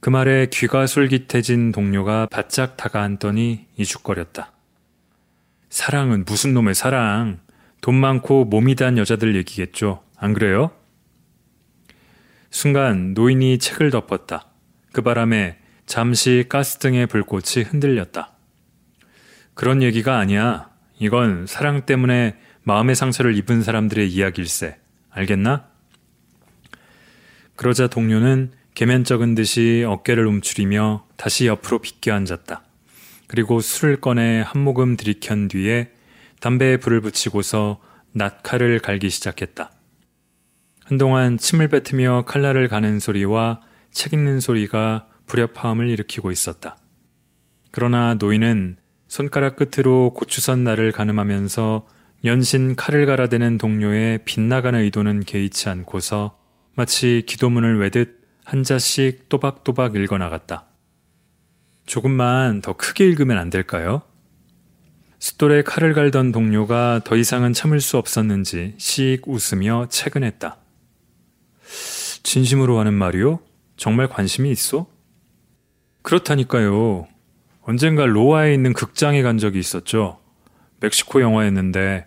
그 0.00 0.10
말에 0.10 0.46
귀가 0.52 0.86
솔깃해진 0.86 1.72
동료가 1.72 2.26
바짝 2.26 2.76
다가앉더니 2.76 3.66
이죽거렸다. 3.76 4.52
사랑은 5.68 6.24
무슨 6.24 6.54
놈의 6.54 6.74
사랑? 6.74 7.40
돈 7.80 7.94
많고 7.96 8.44
몸이 8.44 8.74
단 8.74 8.98
여자들 8.98 9.36
얘기겠죠. 9.36 10.02
안 10.16 10.32
그래요? 10.32 10.70
순간 12.50 13.14
노인이 13.14 13.58
책을 13.58 13.90
덮었다. 13.90 14.46
그 14.92 15.02
바람에 15.02 15.58
잠시 15.86 16.44
가스등의 16.48 17.06
불꽃이 17.06 17.64
흔들렸다. 17.64 18.32
그런 19.54 19.82
얘기가 19.82 20.18
아니야. 20.18 20.68
이건 20.98 21.46
사랑 21.46 21.86
때문에 21.86 22.36
마음의 22.64 22.96
상처를 22.96 23.36
입은 23.36 23.62
사람들의 23.62 24.10
이야기일세. 24.10 24.76
알겠나? 25.10 25.68
그러자 27.54 27.86
동료는 27.86 28.52
개면적은 28.74 29.34
듯이 29.34 29.84
어깨를 29.86 30.26
움츠리며 30.26 31.06
다시 31.16 31.46
옆으로 31.46 31.78
비껴 31.78 32.12
앉았다. 32.12 32.62
그리고 33.28 33.60
술을 33.60 34.00
꺼내 34.00 34.42
한 34.44 34.62
모금 34.62 34.96
들이켠 34.96 35.48
뒤에 35.48 35.92
담배에 36.40 36.76
불을 36.76 37.00
붙이고서 37.00 37.80
낫칼을 38.12 38.80
갈기 38.80 39.08
시작했다. 39.08 39.70
한동안 40.84 41.38
침을 41.38 41.68
뱉으며 41.68 42.24
칼날을 42.26 42.68
가는 42.68 42.98
소리와 43.00 43.60
책 43.90 44.12
읽는 44.12 44.40
소리가 44.40 45.08
불협화음을 45.26 45.88
일으키고 45.90 46.30
있었다. 46.30 46.78
그러나 47.70 48.14
노인은 48.14 48.76
손가락 49.08 49.56
끝으로 49.56 50.12
고추선 50.14 50.64
날을 50.64 50.92
가늠하면서 50.92 51.86
연신 52.24 52.74
칼을 52.74 53.06
갈아대는 53.06 53.58
동료의 53.58 54.20
빗나가는 54.24 54.78
의도는 54.80 55.24
개의치 55.24 55.68
않고서 55.68 56.38
마치 56.74 57.22
기도문을 57.26 57.78
외듯 57.78 58.20
한 58.44 58.62
자씩 58.62 59.28
또박또박 59.28 59.96
읽어나갔다. 59.96 60.66
조금만 61.84 62.62
더 62.62 62.72
크게 62.74 63.06
읽으면 63.06 63.38
안 63.38 63.50
될까요? 63.50 64.02
숫돌에 65.18 65.62
칼을 65.62 65.94
갈던 65.94 66.32
동료가 66.32 67.00
더 67.04 67.16
이상은 67.16 67.52
참을 67.52 67.80
수 67.80 67.96
없었는지 67.96 68.74
씩 68.76 69.22
웃으며 69.26 69.86
채근했다. 69.88 70.58
진심으로 72.22 72.78
하는 72.78 72.94
말이요? 72.94 73.40
정말 73.76 74.08
관심이 74.08 74.50
있어? 74.50 74.86
그렇다니까요. 76.06 77.08
언젠가 77.62 78.06
로아에 78.06 78.54
있는 78.54 78.72
극장에 78.72 79.22
간 79.22 79.38
적이 79.38 79.58
있었죠. 79.58 80.20
멕시코 80.78 81.20
영화였는데 81.20 82.06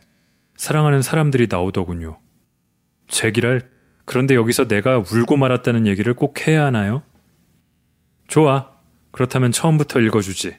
사랑하는 0.56 1.02
사람들이 1.02 1.48
나오더군요. 1.50 2.18
제기랄, 3.10 3.70
그런데 4.06 4.36
여기서 4.36 4.70
내가 4.70 5.00
울고 5.00 5.36
말았다는 5.36 5.86
얘기를 5.86 6.14
꼭 6.14 6.48
해야 6.48 6.66
하나요? 6.66 7.04
좋아. 8.30 8.72
그렇다면 9.12 9.52
처음부터 9.52 10.00
읽어주지. 10.00 10.56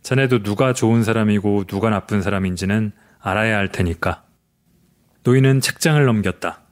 자네도 0.00 0.42
누가 0.42 0.72
좋은 0.72 1.02
사람이고 1.02 1.64
누가 1.64 1.90
나쁜 1.90 2.22
사람인지는 2.22 2.92
알아야 3.20 3.58
할 3.58 3.70
테니까. 3.70 4.24
노인은 5.24 5.60
책장을 5.60 6.02
넘겼다. 6.02 6.62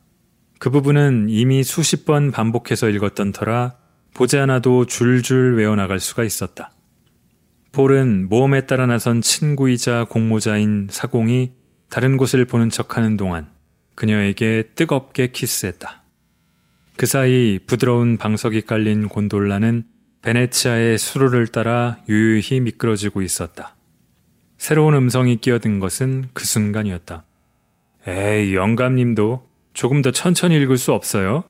그 0.60 0.70
부분은 0.70 1.26
이미 1.28 1.62
수십 1.62 2.06
번 2.06 2.30
반복해서 2.30 2.88
읽었던 2.88 3.32
터라 3.32 3.76
보지 4.16 4.38
않아도 4.38 4.86
줄줄 4.86 5.56
외워나갈 5.56 6.00
수가 6.00 6.24
있었다. 6.24 6.70
폴은 7.72 8.30
모험에 8.30 8.64
따라 8.64 8.86
나선 8.86 9.20
친구이자 9.20 10.06
공모자인 10.08 10.88
사공이 10.90 11.52
다른 11.90 12.16
곳을 12.16 12.46
보는 12.46 12.70
척 12.70 12.96
하는 12.96 13.18
동안 13.18 13.46
그녀에게 13.94 14.70
뜨겁게 14.74 15.32
키스했다. 15.32 16.02
그 16.96 17.04
사이 17.04 17.58
부드러운 17.66 18.16
방석이 18.16 18.62
깔린 18.62 19.08
곤돌라는 19.08 19.84
베네치아의 20.22 20.96
수로를 20.96 21.48
따라 21.48 21.98
유유히 22.08 22.60
미끄러지고 22.60 23.20
있었다. 23.20 23.76
새로운 24.56 24.94
음성이 24.94 25.36
끼어든 25.36 25.78
것은 25.78 26.30
그 26.32 26.46
순간이었다. 26.46 27.22
에이, 28.06 28.54
영감님도 28.54 29.46
조금 29.74 30.00
더 30.00 30.10
천천히 30.10 30.56
읽을 30.56 30.78
수 30.78 30.94
없어요? 30.94 31.44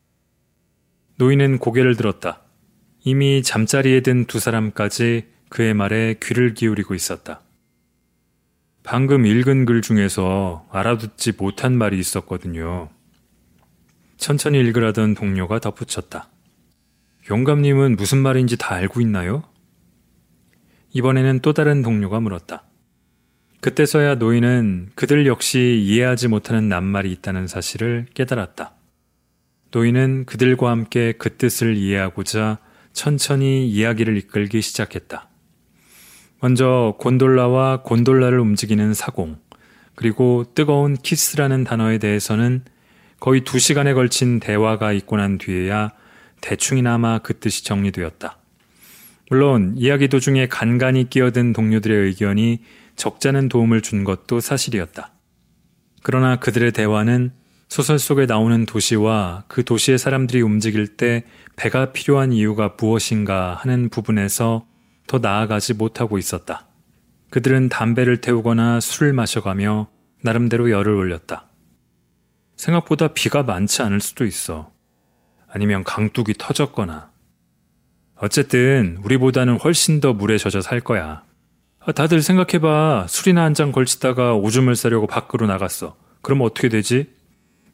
노인은 1.18 1.58
고개를 1.58 1.94
들었다. 1.94 2.40
이미 3.08 3.40
잠자리에 3.40 4.00
든 4.00 4.24
두 4.24 4.40
사람까지 4.40 5.28
그의 5.48 5.74
말에 5.74 6.16
귀를 6.20 6.54
기울이고 6.54 6.92
있었다. 6.92 7.40
방금 8.82 9.26
읽은 9.26 9.64
글 9.64 9.80
중에서 9.80 10.66
알아듣지 10.72 11.34
못한 11.38 11.78
말이 11.78 12.00
있었거든요. 12.00 12.88
천천히 14.16 14.58
읽으라던 14.58 15.14
동료가 15.14 15.60
덧붙였다. 15.60 16.28
영감님은 17.30 17.94
무슨 17.94 18.18
말인지 18.18 18.56
다 18.56 18.74
알고 18.74 19.00
있나요? 19.00 19.44
이번에는 20.90 21.38
또 21.42 21.52
다른 21.52 21.82
동료가 21.82 22.18
물었다. 22.18 22.64
그때서야 23.60 24.16
노인은 24.16 24.90
그들 24.96 25.28
역시 25.28 25.80
이해하지 25.86 26.26
못하는 26.26 26.68
낱말이 26.68 27.12
있다는 27.12 27.46
사실을 27.46 28.06
깨달았다. 28.14 28.74
노인은 29.70 30.24
그들과 30.26 30.72
함께 30.72 31.12
그 31.16 31.36
뜻을 31.36 31.76
이해하고자 31.76 32.65
천천히 32.96 33.68
이야기를 33.68 34.16
이끌기 34.16 34.62
시작했다. 34.62 35.28
먼저 36.40 36.96
곤돌라와 36.98 37.82
곤돌라를 37.82 38.40
움직이는 38.40 38.94
사공, 38.94 39.36
그리고 39.94 40.46
뜨거운 40.54 40.96
키스라는 40.96 41.64
단어에 41.64 41.98
대해서는 41.98 42.64
거의 43.20 43.42
두 43.42 43.58
시간에 43.58 43.92
걸친 43.92 44.40
대화가 44.40 44.92
있고 44.94 45.18
난 45.18 45.36
뒤에야 45.36 45.92
대충이나마 46.40 47.18
그 47.18 47.38
뜻이 47.38 47.64
정리되었다. 47.64 48.38
물론 49.28 49.74
이야기 49.76 50.08
도중에 50.08 50.46
간간히 50.48 51.10
끼어든 51.10 51.52
동료들의 51.52 52.06
의견이 52.06 52.62
적잖은 52.96 53.50
도움을 53.50 53.82
준 53.82 54.04
것도 54.04 54.40
사실이었다. 54.40 55.12
그러나 56.02 56.36
그들의 56.36 56.72
대화는 56.72 57.32
소설 57.68 57.98
속에 57.98 58.26
나오는 58.26 58.64
도시와 58.64 59.44
그 59.48 59.64
도시의 59.64 59.98
사람들이 59.98 60.40
움직일 60.40 60.96
때 60.96 61.24
배가 61.56 61.92
필요한 61.92 62.32
이유가 62.32 62.74
무엇인가 62.78 63.54
하는 63.54 63.88
부분에서 63.88 64.66
더 65.06 65.18
나아가지 65.18 65.74
못하고 65.74 66.18
있었다. 66.18 66.66
그들은 67.30 67.68
담배를 67.68 68.20
태우거나 68.20 68.80
술을 68.80 69.12
마셔가며 69.12 69.88
나름대로 70.22 70.70
열을 70.70 70.92
올렸다. 70.94 71.48
생각보다 72.56 73.08
비가 73.08 73.42
많지 73.42 73.82
않을 73.82 74.00
수도 74.00 74.24
있어. 74.24 74.72
아니면 75.48 75.84
강둑이 75.84 76.34
터졌거나. 76.38 77.10
어쨌든 78.16 78.98
우리보다는 79.04 79.58
훨씬 79.58 80.00
더 80.00 80.12
물에 80.14 80.38
젖어 80.38 80.60
살 80.62 80.80
거야. 80.80 81.22
아, 81.80 81.92
다들 81.92 82.22
생각해봐. 82.22 83.06
술이나 83.08 83.44
한 83.44 83.54
잔 83.54 83.72
걸치다가 83.72 84.34
오줌을 84.34 84.74
싸려고 84.74 85.06
밖으로 85.06 85.46
나갔어. 85.46 85.96
그럼 86.22 86.40
어떻게 86.42 86.68
되지? 86.68 87.14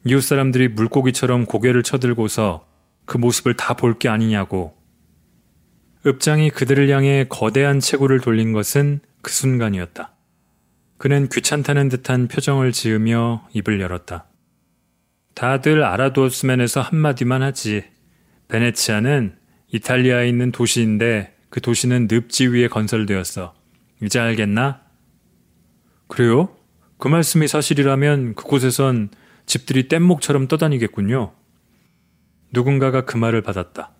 이웃 0.05 0.21
사람들이 0.21 0.69
물고기처럼 0.69 1.45
고개를 1.45 1.83
쳐들고서 1.83 2.67
그 3.05 3.17
모습을 3.17 3.55
다 3.55 3.73
볼 3.75 3.97
게 3.99 4.09
아니냐고. 4.09 4.75
읍장이 6.05 6.49
그들을 6.49 6.89
향해 6.89 7.25
거대한 7.29 7.79
체구를 7.79 8.19
돌린 8.19 8.51
것은 8.51 8.99
그 9.21 9.31
순간이었다. 9.31 10.13
그는 10.97 11.27
귀찮다는 11.29 11.89
듯한 11.89 12.27
표정을 12.27 12.71
지으며 12.71 13.47
입을 13.53 13.79
열었다. 13.79 14.25
다들 15.33 15.83
알아두었으면 15.83 16.61
해서 16.61 16.81
한마디만 16.81 17.41
하지. 17.41 17.83
베네치아는 18.49 19.35
이탈리아에 19.71 20.27
있는 20.29 20.51
도시인데 20.51 21.33
그 21.49 21.61
도시는 21.61 22.07
늪지 22.11 22.47
위에 22.47 22.67
건설되었어. 22.67 23.53
이제 24.01 24.19
알겠나? 24.19 24.81
그래요? 26.07 26.55
그 26.97 27.07
말씀이 27.07 27.47
사실이라면 27.47 28.35
그곳에선 28.35 29.09
집들이 29.45 29.87
뗏목처럼 29.87 30.47
떠다니겠군요. 30.47 31.33
누군가가 32.51 33.05
그 33.05 33.17
말을 33.17 33.41
받았다. 33.41 33.91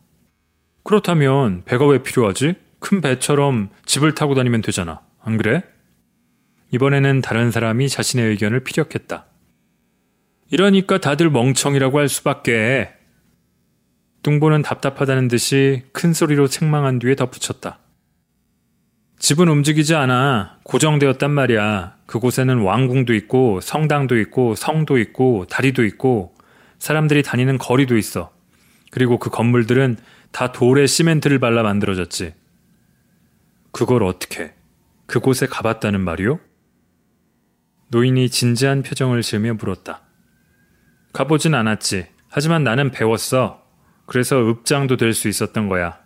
그렇다면 0.83 1.63
배가 1.65 1.85
왜 1.87 2.03
필요하지? 2.03 2.55
큰 2.79 3.01
배처럼 3.01 3.69
집을 3.85 4.13
타고 4.13 4.35
다니면 4.35 4.61
되잖아. 4.61 5.01
안 5.21 5.37
그래? 5.37 5.63
이번에는 6.71 7.21
다른 7.21 7.51
사람이 7.51 7.87
자신의 7.87 8.29
의견을 8.29 8.61
피력했다. 8.61 9.25
이러니까 10.51 10.99
다들 10.99 11.29
멍청이라고 11.29 11.99
할 11.99 12.09
수밖에. 12.09 12.89
뚱보는 14.23 14.61
답답하다는 14.61 15.27
듯이 15.27 15.83
큰 15.91 16.13
소리로 16.13 16.47
책망한 16.47 16.99
뒤에 16.99 17.15
덧붙였다. 17.15 17.79
집은 19.23 19.47
움직이지 19.47 19.95
않아. 19.95 20.57
고정되었단 20.63 21.31
말이야. 21.31 21.95
그곳에는 22.07 22.59
왕궁도 22.59 23.13
있고, 23.13 23.61
성당도 23.61 24.19
있고, 24.19 24.53
성도 24.55 24.97
있고, 24.97 25.45
다리도 25.49 25.85
있고, 25.85 26.35
사람들이 26.77 27.23
다니는 27.23 27.57
거리도 27.57 27.95
있어. 27.95 28.33
그리고 28.91 29.19
그 29.19 29.29
건물들은 29.29 29.95
다 30.33 30.51
돌에 30.51 30.87
시멘트를 30.87 31.39
발라 31.39 31.63
만들어졌지. 31.63 32.33
그걸 33.71 34.03
어떻게? 34.03 34.55
그곳에 35.05 35.45
가봤다는 35.45 36.01
말이오? 36.01 36.41
노인이 37.91 38.29
진지한 38.29 38.83
표정을 38.83 39.21
지으며 39.21 39.53
물었다. 39.53 40.01
가보진 41.13 41.53
않았지. 41.53 42.07
하지만 42.27 42.65
나는 42.65 42.91
배웠어. 42.91 43.63
그래서 44.05 44.49
읍장도 44.49 44.97
될 44.97 45.13
수 45.13 45.29
있었던 45.29 45.69
거야. 45.69 46.02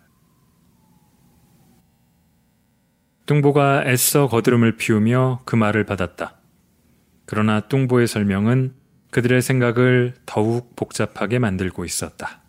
뚱보가 3.28 3.84
애써 3.86 4.30
거드름을 4.30 4.78
피우며 4.78 5.42
그 5.44 5.58
말을 5.58 5.84
받았다. 5.84 6.38
그러나 7.26 7.60
뚱보의 7.60 8.08
설명은 8.08 8.74
그들의 9.12 9.42
생각을 9.42 10.14
더욱 10.26 10.78
복잡하게 10.78 11.38
만들고 11.38 11.84
있었다. 11.84 12.42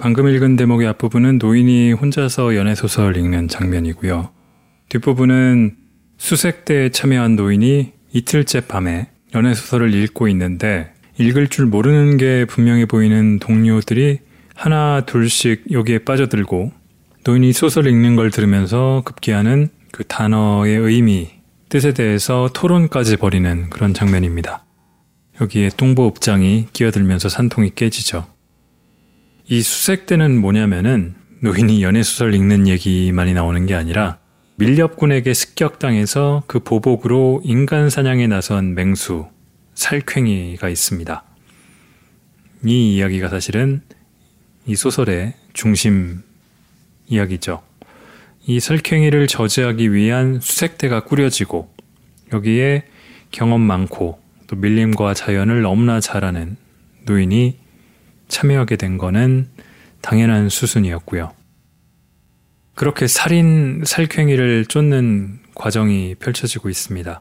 방금 0.00 0.28
읽은 0.28 0.56
대목의 0.56 0.88
앞부분은 0.88 1.36
노인이 1.36 1.92
혼자서 1.92 2.56
연애소설 2.56 3.18
읽는 3.18 3.48
장면이고요. 3.48 4.30
뒷부분은 4.88 5.76
수색대에 6.16 6.88
참여한 6.88 7.36
노인이 7.36 7.92
이틀째 8.10 8.62
밤에 8.62 9.10
연애소설을 9.34 9.92
읽고 9.92 10.26
있는데 10.28 10.90
읽을 11.18 11.48
줄 11.48 11.66
모르는 11.66 12.16
게 12.16 12.46
분명해 12.46 12.86
보이는 12.86 13.38
동료들이 13.40 14.20
하나 14.54 15.02
둘씩 15.02 15.70
여기에 15.70 15.98
빠져들고 16.00 16.72
노인이 17.24 17.52
소설 17.52 17.86
읽는 17.86 18.16
걸 18.16 18.30
들으면서 18.30 19.02
급기야는 19.04 19.68
그 19.92 20.04
단어의 20.04 20.78
의미, 20.78 21.28
뜻에 21.68 21.92
대해서 21.92 22.48
토론까지 22.54 23.18
벌이는 23.18 23.68
그런 23.68 23.92
장면입니다. 23.92 24.64
여기에 25.42 25.70
똥보읍장이 25.76 26.68
끼어들면서 26.72 27.28
산통이 27.28 27.72
깨지죠. 27.74 28.39
이 29.52 29.62
수색대는 29.62 30.40
뭐냐면은 30.40 31.16
노인이 31.40 31.82
연애소설 31.82 32.36
읽는 32.36 32.68
얘기만이 32.68 33.34
나오는 33.34 33.66
게 33.66 33.74
아니라 33.74 34.20
밀렵군에게 34.54 35.34
습격당해서 35.34 36.44
그 36.46 36.60
보복으로 36.60 37.40
인간 37.42 37.90
사냥에 37.90 38.28
나선 38.28 38.76
맹수, 38.76 39.26
살쾡이가 39.74 40.68
있습니다. 40.68 41.24
이 42.64 42.94
이야기가 42.94 43.28
사실은 43.28 43.82
이 44.66 44.76
소설의 44.76 45.34
중심 45.52 46.22
이야기죠. 47.08 47.60
이 48.46 48.60
설쾡이를 48.60 49.26
저지하기 49.26 49.92
위한 49.92 50.38
수색대가 50.40 51.02
꾸려지고 51.02 51.74
여기에 52.32 52.84
경험 53.32 53.62
많고 53.62 54.20
또 54.46 54.54
밀림과 54.54 55.14
자연을 55.14 55.62
너무나 55.62 55.98
잘하는 55.98 56.56
노인이 57.04 57.59
참여하게 58.30 58.76
된 58.76 58.96
거는 58.96 59.48
당연한 60.00 60.48
수순이었고요. 60.48 61.32
그렇게 62.74 63.06
살인 63.06 63.82
살쾡이를 63.84 64.64
쫓는 64.64 65.40
과정이 65.54 66.14
펼쳐지고 66.14 66.70
있습니다. 66.70 67.20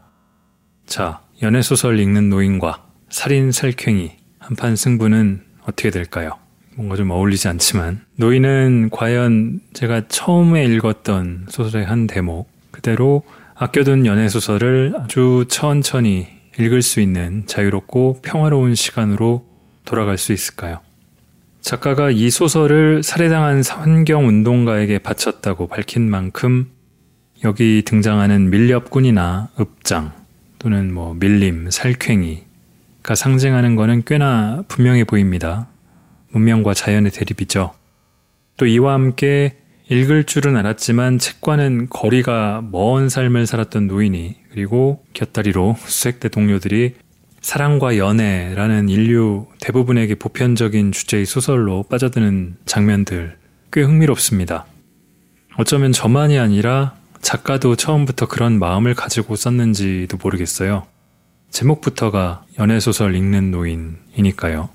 자, 0.86 1.22
연애소설 1.42 2.00
읽는 2.00 2.30
노인과 2.30 2.88
살인 3.10 3.52
살쾡이 3.52 4.12
한판 4.40 4.78
승부는 4.78 5.44
어떻게 5.64 5.90
될까요? 5.90 6.32
뭔가 6.76 6.96
좀 6.96 7.12
어울리지 7.12 7.50
않지만 7.50 8.06
노인은 8.16 8.90
과연 8.92 9.60
제가 9.74 10.08
처음에 10.08 10.64
읽었던 10.64 11.48
소설의 11.50 11.86
한 11.86 12.08
대목 12.08 12.50
그대로 12.72 13.24
아껴둔 13.56 14.06
연애소설을 14.06 14.94
아주 14.98 15.46
천천히 15.50 16.28
읽을 16.58 16.82
수 16.82 17.02
있는 17.02 17.46
자유롭고 17.46 18.22
평화로운 18.22 18.76
시간으로 18.76 19.46
돌아갈 19.84 20.18
수 20.18 20.32
있을까요? 20.32 20.80
작가가 21.70 22.10
이 22.10 22.32
소설을 22.32 23.04
살해당한 23.04 23.62
환경운동가에게 23.64 24.98
바쳤다고 24.98 25.68
밝힌 25.68 26.10
만큼 26.10 26.72
여기 27.44 27.84
등장하는 27.86 28.50
밀렵꾼이나 28.50 29.50
읍장 29.60 30.14
또는 30.58 30.92
뭐 30.92 31.14
밀림, 31.14 31.70
살쾡이가 31.70 33.14
상징하는 33.14 33.76
것은 33.76 34.02
꽤나 34.04 34.64
분명해 34.68 35.04
보입니다. 35.04 35.68
문명과 36.32 36.74
자연의 36.74 37.12
대립이죠. 37.12 37.72
또 38.58 38.66
이와 38.66 38.94
함께 38.94 39.58
읽을 39.92 40.24
줄은 40.24 40.58
알았지만 40.58 41.20
책과는 41.20 41.90
거리가 41.90 42.64
먼 42.72 43.10
삶을 43.10 43.46
살았던 43.46 43.86
노인이 43.86 44.38
그리고 44.50 45.06
곁다리로 45.14 45.76
수색대 45.78 46.30
동료들이 46.30 46.96
사랑과 47.42 47.98
연애라는 47.98 48.90
인류 48.90 49.48
대부분에게 49.62 50.16
보편적인 50.16 50.92
주제의 50.92 51.26
소설로 51.26 51.84
빠져드는 51.84 52.58
장면들 52.66 53.38
꽤 53.72 53.82
흥미롭습니다. 53.82 54.66
어쩌면 55.58 55.92
저만이 55.92 56.38
아니라 56.38 56.96
작가도 57.22 57.76
처음부터 57.76 58.28
그런 58.28 58.60
마음을 58.60 58.94
가지고 58.94 59.36
썼는지도 59.36 60.18
모르겠어요. 60.22 60.86
제목부터가 61.50 62.46
연애소설 62.58 63.16
읽는 63.16 63.52
노인이니까요. 63.52 64.70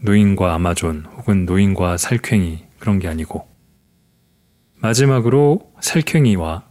노인과 0.00 0.54
아마존 0.54 1.04
혹은 1.16 1.44
노인과 1.44 1.96
살쾡이 1.96 2.64
그런 2.78 2.98
게 2.98 3.08
아니고. 3.08 3.46
마지막으로 4.80 5.72
살쾡이와 5.80 6.62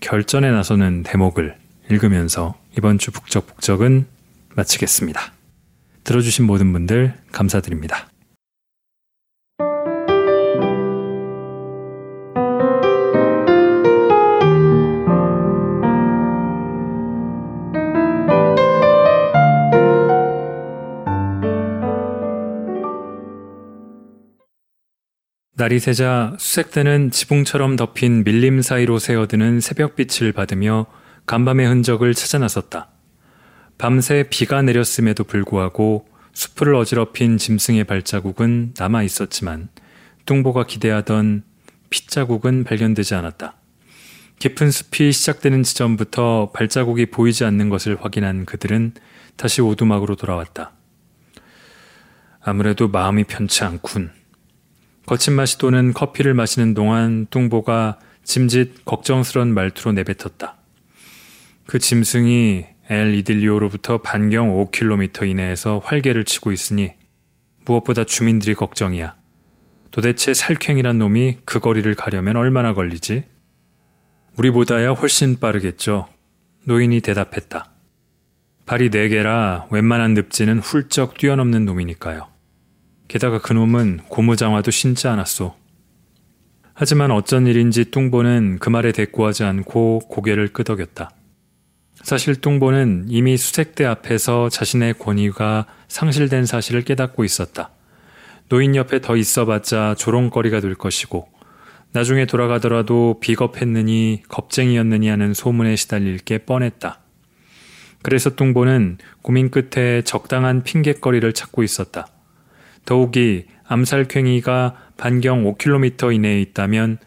결전에 0.00 0.50
나서는 0.50 1.02
대목을 1.02 1.56
읽으면서 1.90 2.54
이번 2.76 2.98
주 2.98 3.10
북적북적은 3.10 4.06
마치겠습니다. 4.58 5.32
들어주신 6.02 6.44
모든 6.44 6.72
분들 6.72 7.14
감사드립니다. 7.30 8.08
날이 25.54 25.78
새자 25.80 26.36
수색대는 26.38 27.10
지붕처럼 27.10 27.76
덮인 27.76 28.24
밀림 28.24 28.62
사이로 28.62 28.98
새어드는 28.98 29.60
새벽빛을 29.60 30.32
받으며 30.32 30.86
간밤의 31.26 31.66
흔적을 31.66 32.14
찾아 32.14 32.38
나섰다. 32.38 32.97
밤새 33.78 34.24
비가 34.28 34.60
내렸음에도 34.60 35.22
불구하고 35.22 36.06
숲을 36.32 36.74
어지럽힌 36.74 37.38
짐승의 37.38 37.84
발자국은 37.84 38.74
남아 38.76 39.04
있었지만 39.04 39.68
뚱보가 40.26 40.66
기대하던 40.66 41.44
핏자국은 41.90 42.64
발견되지 42.64 43.14
않았다. 43.14 43.54
깊은 44.40 44.70
숲이 44.70 45.12
시작되는 45.12 45.62
지점부터 45.62 46.50
발자국이 46.52 47.06
보이지 47.06 47.44
않는 47.44 47.70
것을 47.70 47.96
확인한 48.00 48.44
그들은 48.44 48.94
다시 49.36 49.62
오두막으로 49.62 50.16
돌아왔다. 50.16 50.72
아무래도 52.40 52.88
마음이 52.88 53.24
편치 53.24 53.64
않군. 53.64 54.10
거친 55.06 55.34
맛이 55.34 55.58
도는 55.58 55.92
커피를 55.92 56.34
마시는 56.34 56.74
동안 56.74 57.26
뚱보가 57.30 57.98
짐짓 58.24 58.84
걱정스런 58.84 59.54
말투로 59.54 59.92
내뱉었다. 59.92 60.56
그 61.66 61.78
짐승이 61.78 62.66
엘 62.90 63.14
이딜리오로부터 63.14 63.98
반경 63.98 64.64
5km 64.64 65.28
이내에서 65.28 65.78
활개를 65.84 66.24
치고 66.24 66.52
있으니 66.52 66.94
무엇보다 67.66 68.04
주민들이 68.04 68.54
걱정이야. 68.54 69.14
도대체 69.90 70.32
살쾡이란 70.32 70.98
놈이 70.98 71.38
그 71.44 71.60
거리를 71.60 71.94
가려면 71.94 72.36
얼마나 72.36 72.72
걸리지? 72.72 73.24
우리보다야 74.38 74.92
훨씬 74.92 75.38
빠르겠죠. 75.38 76.08
노인이 76.64 77.00
대답했다. 77.00 77.72
발이 78.64 78.90
네 78.90 79.08
개라 79.08 79.66
웬만한 79.70 80.14
늪지는 80.14 80.60
훌쩍 80.60 81.18
뛰어넘는 81.18 81.66
놈이니까요. 81.66 82.28
게다가 83.08 83.38
그놈은 83.38 84.00
고무장화도 84.08 84.70
신지 84.70 85.08
않았소. 85.08 85.54
하지만 86.72 87.10
어쩐 87.10 87.46
일인지 87.46 87.90
뚱보는 87.90 88.58
그 88.60 88.70
말에 88.70 88.92
대꾸하지 88.92 89.44
않고 89.44 90.00
고개를 90.08 90.48
끄덕였다. 90.54 91.10
사실 92.02 92.36
뚱보는 92.36 93.06
이미 93.08 93.36
수색대 93.36 93.84
앞에서 93.84 94.48
자신의 94.48 94.94
권위가 94.94 95.66
상실된 95.88 96.46
사실을 96.46 96.82
깨닫고 96.82 97.24
있었다. 97.24 97.70
노인 98.48 98.76
옆에 98.76 99.00
더 99.00 99.16
있어봤자 99.16 99.96
조롱거리가 99.98 100.60
될 100.60 100.74
것이고 100.74 101.28
나중에 101.92 102.26
돌아가더라도 102.26 103.18
비겁했느니 103.20 104.22
겁쟁이였느니 104.28 105.08
하는 105.08 105.34
소문에 105.34 105.76
시달릴 105.76 106.18
게 106.18 106.38
뻔했다. 106.38 107.00
그래서 108.02 108.36
뚱보는 108.36 108.98
고민 109.22 109.50
끝에 109.50 110.02
적당한 110.02 110.62
핑곗거리를 110.62 111.32
찾고 111.32 111.62
있었다. 111.62 112.06
더욱이 112.84 113.46
암살괭이가 113.66 114.76
반경 114.96 115.44
5km 115.44 116.14
이내에 116.14 116.40
있다면 116.40 116.98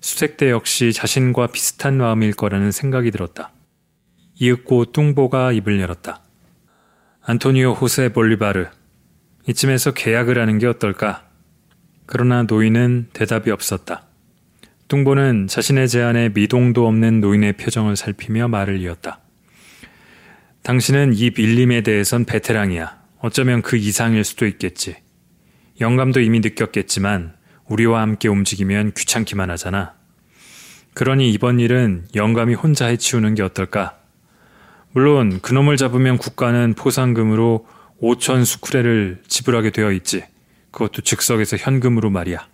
수색대 0.00 0.50
역시 0.50 0.92
자신과 0.92 1.48
비슷한 1.48 1.98
마음일 1.98 2.34
거라는 2.34 2.72
생각이 2.72 3.10
들었다. 3.10 3.52
이윽고 4.40 4.86
뚱보가 4.86 5.52
입을 5.52 5.78
열었다. 5.80 6.22
안토니오 7.22 7.74
호세 7.74 8.08
볼리바르, 8.08 8.68
이쯤에서 9.46 9.92
계약을 9.92 10.38
하는 10.38 10.58
게 10.58 10.66
어떨까? 10.66 11.28
그러나 12.06 12.42
노인은 12.44 13.08
대답이 13.12 13.50
없었다. 13.50 14.06
뚱보는 14.88 15.46
자신의 15.46 15.88
제안에 15.88 16.30
미동도 16.30 16.88
없는 16.88 17.20
노인의 17.20 17.52
표정을 17.58 17.96
살피며 17.96 18.48
말을 18.48 18.80
이었다. 18.80 19.20
당신은 20.62 21.12
이 21.14 21.30
밀림에 21.36 21.82
대해선 21.82 22.24
베테랑이야. 22.24 22.98
어쩌면 23.18 23.60
그 23.60 23.76
이상일 23.76 24.24
수도 24.24 24.46
있겠지. 24.46 24.96
영감도 25.82 26.20
이미 26.20 26.40
느꼈겠지만 26.40 27.34
우리와 27.66 28.00
함께 28.00 28.28
움직이면 28.28 28.92
귀찮기만 28.96 29.50
하잖아. 29.50 29.94
그러니 30.94 31.30
이번 31.30 31.60
일은 31.60 32.06
영감이 32.14 32.54
혼자 32.54 32.86
해치우는 32.86 33.34
게 33.34 33.42
어떨까? 33.42 33.99
물론 34.92 35.40
그놈을 35.40 35.76
잡으면 35.76 36.18
국가는 36.18 36.74
포상금으로 36.74 37.66
5천 38.02 38.44
수쿠레를 38.44 39.22
지불하게 39.28 39.70
되어 39.70 39.92
있지. 39.92 40.24
그것도 40.70 41.02
즉석에서 41.02 41.56
현금으로 41.58 42.10
말이야. 42.10 42.48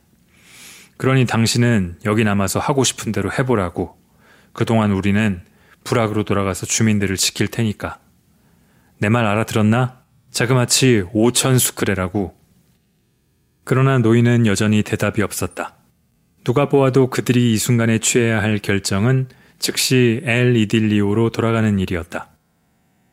그러니 0.97 1.27
당신은 1.27 1.99
여기 2.05 2.25
남아서 2.25 2.59
하고 2.59 2.85
싶은 2.85 3.13
대로 3.13 3.31
해보라고. 3.33 3.97
그동안 4.53 4.93
우리는 4.93 5.43
불악으로 5.85 6.25
돌아가서 6.25 6.67
주민들을 6.67 7.17
지킬 7.17 7.49
테니까. 7.49 7.99
내 8.99 9.09
말 9.09 9.27
알아들었나? 9.27 10.01
자그마치 10.31 11.05
5천 11.15 11.59
수쿠레라고. 11.59 12.35
그러나 13.65 13.99
노인은 13.99 14.47
여전히 14.47 14.83
대답이 14.83 15.23
없었다. 15.23 15.75
누가 16.45 16.69
보아도 16.69 17.09
그들이 17.11 17.53
이 17.53 17.57
순간에 17.59 17.99
취해야 17.99 18.43
할 18.43 18.59
결정은 18.59 19.29
즉시 19.59 20.21
엘 20.25 20.57
이딜리오로 20.57 21.31
돌아가는 21.31 21.79
일이었다. 21.79 22.31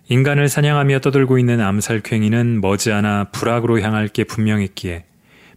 인간을 0.10 0.50
사냥하며 0.50 1.00
떠들고 1.00 1.38
있는 1.40 1.62
암살괭이는 1.62 2.62
머지않아 2.62 3.30
불악으로 3.32 3.80
향할 3.80 4.08
게 4.10 4.24
분명했기에 4.26 5.06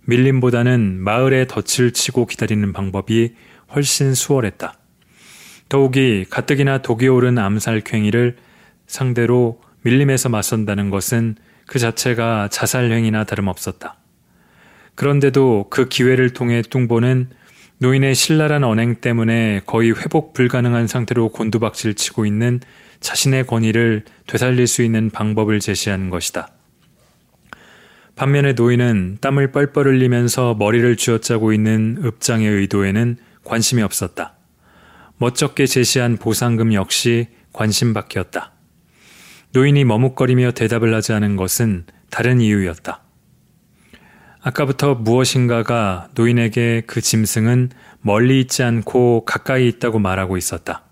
밀림보다는 0.05 1.01
마을에 1.01 1.47
덫을 1.47 1.93
치고 1.93 2.27
기다리는 2.27 2.73
방법이 2.73 3.35
훨씬 3.75 4.15
수월했다. 4.15 4.75
더욱이 5.69 6.25
가뜩이나 6.31 6.79
독이 6.79 7.09
오른 7.09 7.39
암살괭이를 7.39 8.37
상대로 8.87 9.61
밀림에서 9.83 10.29
맞선다는 10.29 10.91
것은 10.91 11.35
그 11.67 11.81
자체가 11.81 12.49
자살행위나 12.51 13.25
다름없었다. 13.25 13.97
그런데도 14.95 15.67
그 15.71 15.89
기회를 15.89 16.31
통해 16.31 16.63
뚱보는 16.63 17.31
노인의 17.79 18.15
신랄한 18.15 18.65
언행 18.65 18.95
때문에 18.97 19.61
거의 19.67 19.93
회복 19.93 20.33
불가능한 20.33 20.87
상태로 20.87 21.29
곤두박질 21.29 21.95
치고 21.95 22.25
있는 22.25 22.61
자신의 23.01 23.47
권위를 23.47 24.05
되살릴 24.27 24.67
수 24.67 24.83
있는 24.83 25.11
방법을 25.11 25.61
제시하는 25.61 26.09
것이다. 26.09 26.49
반면에 28.15 28.55
노인은 28.55 29.19
땀을 29.21 29.53
뻘뻘 29.53 29.87
흘리면서 29.87 30.55
머리를 30.55 30.97
쥐어짜고 30.97 31.53
있는 31.53 31.99
읍장의 32.03 32.49
의도에는 32.49 33.19
관심이 33.45 33.83
없었다. 33.83 34.37
멋쩍게 35.19 35.67
제시한 35.67 36.17
보상금 36.17 36.73
역시 36.73 37.29
관심 37.53 37.93
밖이었다. 37.93 38.53
노인이 39.53 39.85
머뭇거리며 39.85 40.53
대답을 40.53 40.95
하지 40.95 41.13
않은 41.13 41.37
것은 41.37 41.85
다른 42.09 42.41
이유였다. 42.41 43.06
아까부터 44.47 44.95
무엇인가가 44.95 46.09
노인에게 46.15 46.85
그 46.87 47.01
짐승은 47.01 47.71
멀리 48.01 48.41
있지 48.41 48.63
않고 48.63 49.25
가까이 49.25 49.67
있다고 49.67 49.99
말하고 49.99 50.37
있었다. 50.37 50.85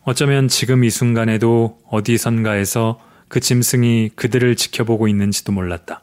어쩌면 0.00 0.48
지금 0.48 0.82
이 0.84 0.88
순간에도 0.88 1.78
어디선가에서 1.90 2.98
그 3.28 3.40
짐승이 3.40 4.12
그들을 4.16 4.56
지켜보고 4.56 5.08
있는지도 5.08 5.52
몰랐다. 5.52 6.00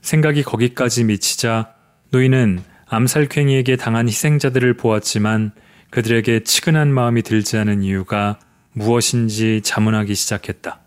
생각이 0.00 0.44
거기까지 0.44 1.02
미치자 1.02 1.74
노인은 2.10 2.62
암살괭이에게 2.86 3.74
당한 3.74 4.06
희생자들을 4.06 4.74
보았지만 4.74 5.50
그들에게 5.90 6.44
치근한 6.44 6.94
마음이 6.94 7.22
들지 7.22 7.56
않은 7.56 7.82
이유가 7.82 8.38
무엇인지 8.74 9.62
자문하기 9.64 10.14
시작했다. 10.14 10.78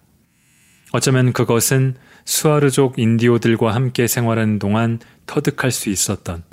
어쩌면 0.94 1.34
그것은 1.34 1.96
수아르족 2.26 3.00
인디오들과 3.00 3.74
함께 3.74 4.08
생활하는 4.08 4.60
동안 4.60 5.00
터득할 5.26 5.72
수 5.72 5.90
있었던 5.90 6.44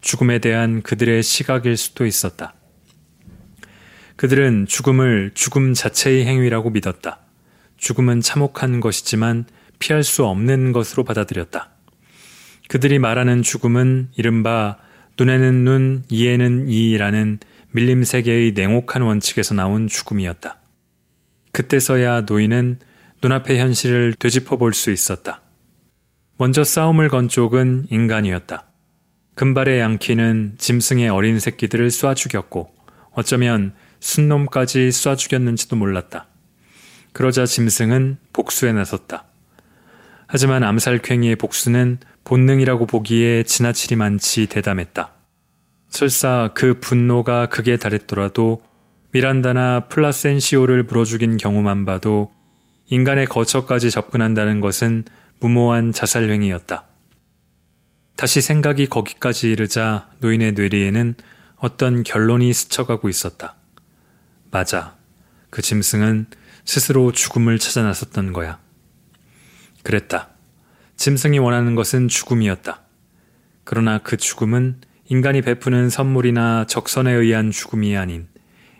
죽음에 0.00 0.38
대한 0.38 0.82
그들의 0.82 1.22
시각일 1.22 1.76
수도 1.76 2.06
있었다. 2.06 2.54
그들은 4.16 4.66
죽음을 4.66 5.30
죽음 5.34 5.74
자체의 5.74 6.26
행위라고 6.26 6.70
믿었다. 6.70 7.20
죽음은 7.76 8.20
참혹한 8.20 8.80
것이지만 8.80 9.44
피할 9.78 10.02
수 10.02 10.24
없는 10.24 10.72
것으로 10.72 11.04
받아들였다. 11.04 11.70
그들이 12.68 12.98
말하는 12.98 13.42
죽음은 13.42 14.08
이른바 14.16 14.76
눈에는 15.18 15.64
눈, 15.64 16.04
이에는 16.10 16.68
이라는 16.68 17.38
밀림 17.70 18.04
세계의 18.04 18.52
냉혹한 18.52 19.02
원칙에서 19.02 19.54
나온 19.54 19.88
죽음이었다. 19.88 20.58
그때서야 21.52 22.22
노인은 22.22 22.78
눈앞의 23.22 23.58
현실을 23.58 24.14
되짚어 24.14 24.56
볼 24.56 24.72
수 24.72 24.90
있었다. 24.90 25.42
먼저 26.36 26.62
싸움을 26.62 27.08
건 27.08 27.28
쪽은 27.28 27.86
인간이었다. 27.90 28.64
금발의 29.34 29.80
양키는 29.80 30.54
짐승의 30.58 31.08
어린 31.08 31.40
새끼들을 31.40 31.88
쏴 31.88 32.14
죽였고 32.14 32.72
어쩌면 33.12 33.74
순놈까지 34.00 34.88
쏴 34.90 35.16
죽였는지도 35.16 35.76
몰랐다. 35.76 36.26
그러자 37.12 37.46
짐승은 37.46 38.18
복수에 38.32 38.72
나섰다. 38.72 39.24
하지만 40.28 40.62
암살괭이의 40.62 41.36
복수는 41.36 41.98
본능이라고 42.22 42.86
보기에 42.86 43.42
지나치리 43.42 43.96
많지 43.96 44.46
대담했다. 44.46 45.12
설사 45.88 46.50
그 46.54 46.78
분노가 46.78 47.46
극에 47.46 47.78
달했더라도 47.78 48.62
미란다나 49.10 49.86
플라센시오를 49.88 50.84
물어 50.84 51.04
죽인 51.04 51.38
경우만 51.38 51.86
봐도 51.86 52.30
인간의 52.90 53.26
거처까지 53.26 53.90
접근한다는 53.90 54.60
것은 54.60 55.04
무모한 55.40 55.92
자살행위였다. 55.92 56.84
다시 58.16 58.40
생각이 58.40 58.88
거기까지 58.88 59.50
이르자 59.50 60.08
노인의 60.20 60.52
뇌리에는 60.52 61.14
어떤 61.56 62.02
결론이 62.02 62.52
스쳐가고 62.52 63.08
있었다. 63.08 63.56
맞아. 64.50 64.96
그 65.50 65.62
짐승은 65.62 66.26
스스로 66.64 67.12
죽음을 67.12 67.58
찾아 67.58 67.82
나섰던 67.82 68.32
거야. 68.32 68.58
그랬다. 69.82 70.30
짐승이 70.96 71.38
원하는 71.38 71.74
것은 71.74 72.08
죽음이었다. 72.08 72.82
그러나 73.64 73.98
그 73.98 74.16
죽음은 74.16 74.80
인간이 75.06 75.42
베푸는 75.42 75.90
선물이나 75.90 76.64
적선에 76.66 77.12
의한 77.12 77.50
죽음이 77.50 77.96
아닌 77.96 78.28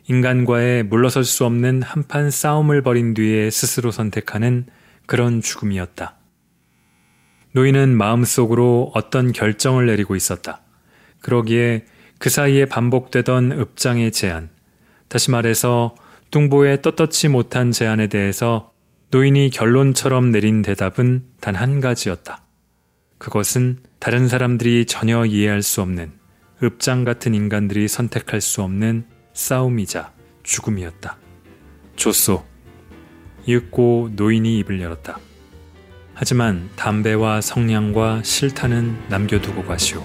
인간과의 0.09 0.85
물러설 0.85 1.25
수 1.25 1.45
없는 1.45 1.83
한판 1.83 2.31
싸움을 2.31 2.83
벌인 2.83 3.13
뒤에 3.13 3.51
스스로 3.51 3.91
선택하는 3.91 4.67
그런 5.07 5.43
죽음이었다. 5.43 6.17
노인은 7.53 7.97
마음속으로 7.97 8.93
어떤 8.95 9.33
결정을 9.33 9.87
내리고 9.87 10.17
있었다. 10.17 10.63
그러기에 11.21 11.85
그 12.19 12.31
사이에 12.31 12.65
반복되던 12.65 13.53
읍장의 13.53 14.13
제안, 14.13 14.49
다시 15.09 15.31
말해서 15.31 15.95
뚱보의 16.31 16.83
떳떳지 16.83 17.29
못한 17.29 17.71
제안에 17.71 18.07
대해서 18.09 18.73
노인이 19.11 19.51
결론처럼 19.51 20.31
내린 20.31 20.63
대답은 20.63 21.25
단 21.41 21.55
한 21.55 21.81
가지였다. 21.81 22.43
그것은 23.19 23.79
다른 23.99 24.29
사람들이 24.29 24.87
전혀 24.87 25.25
이해할 25.25 25.63
수 25.63 25.83
없는 25.83 26.13
읍장 26.63 27.05
같은 27.05 27.35
인간들이 27.35 27.89
선택할 27.89 28.41
수 28.41 28.63
없는 28.63 29.05
싸움이자 29.39 30.13
죽음이었다. 30.43 31.17
조소. 31.95 32.45
이윽고 33.47 34.11
노인이 34.17 34.59
입을 34.59 34.81
열었다. 34.81 35.21
하지만 36.13 36.69
담배와 36.75 37.41
성냥과 37.41 38.25
실타는 38.25 38.99
남겨두고 39.09 39.63
가시오. 39.63 40.05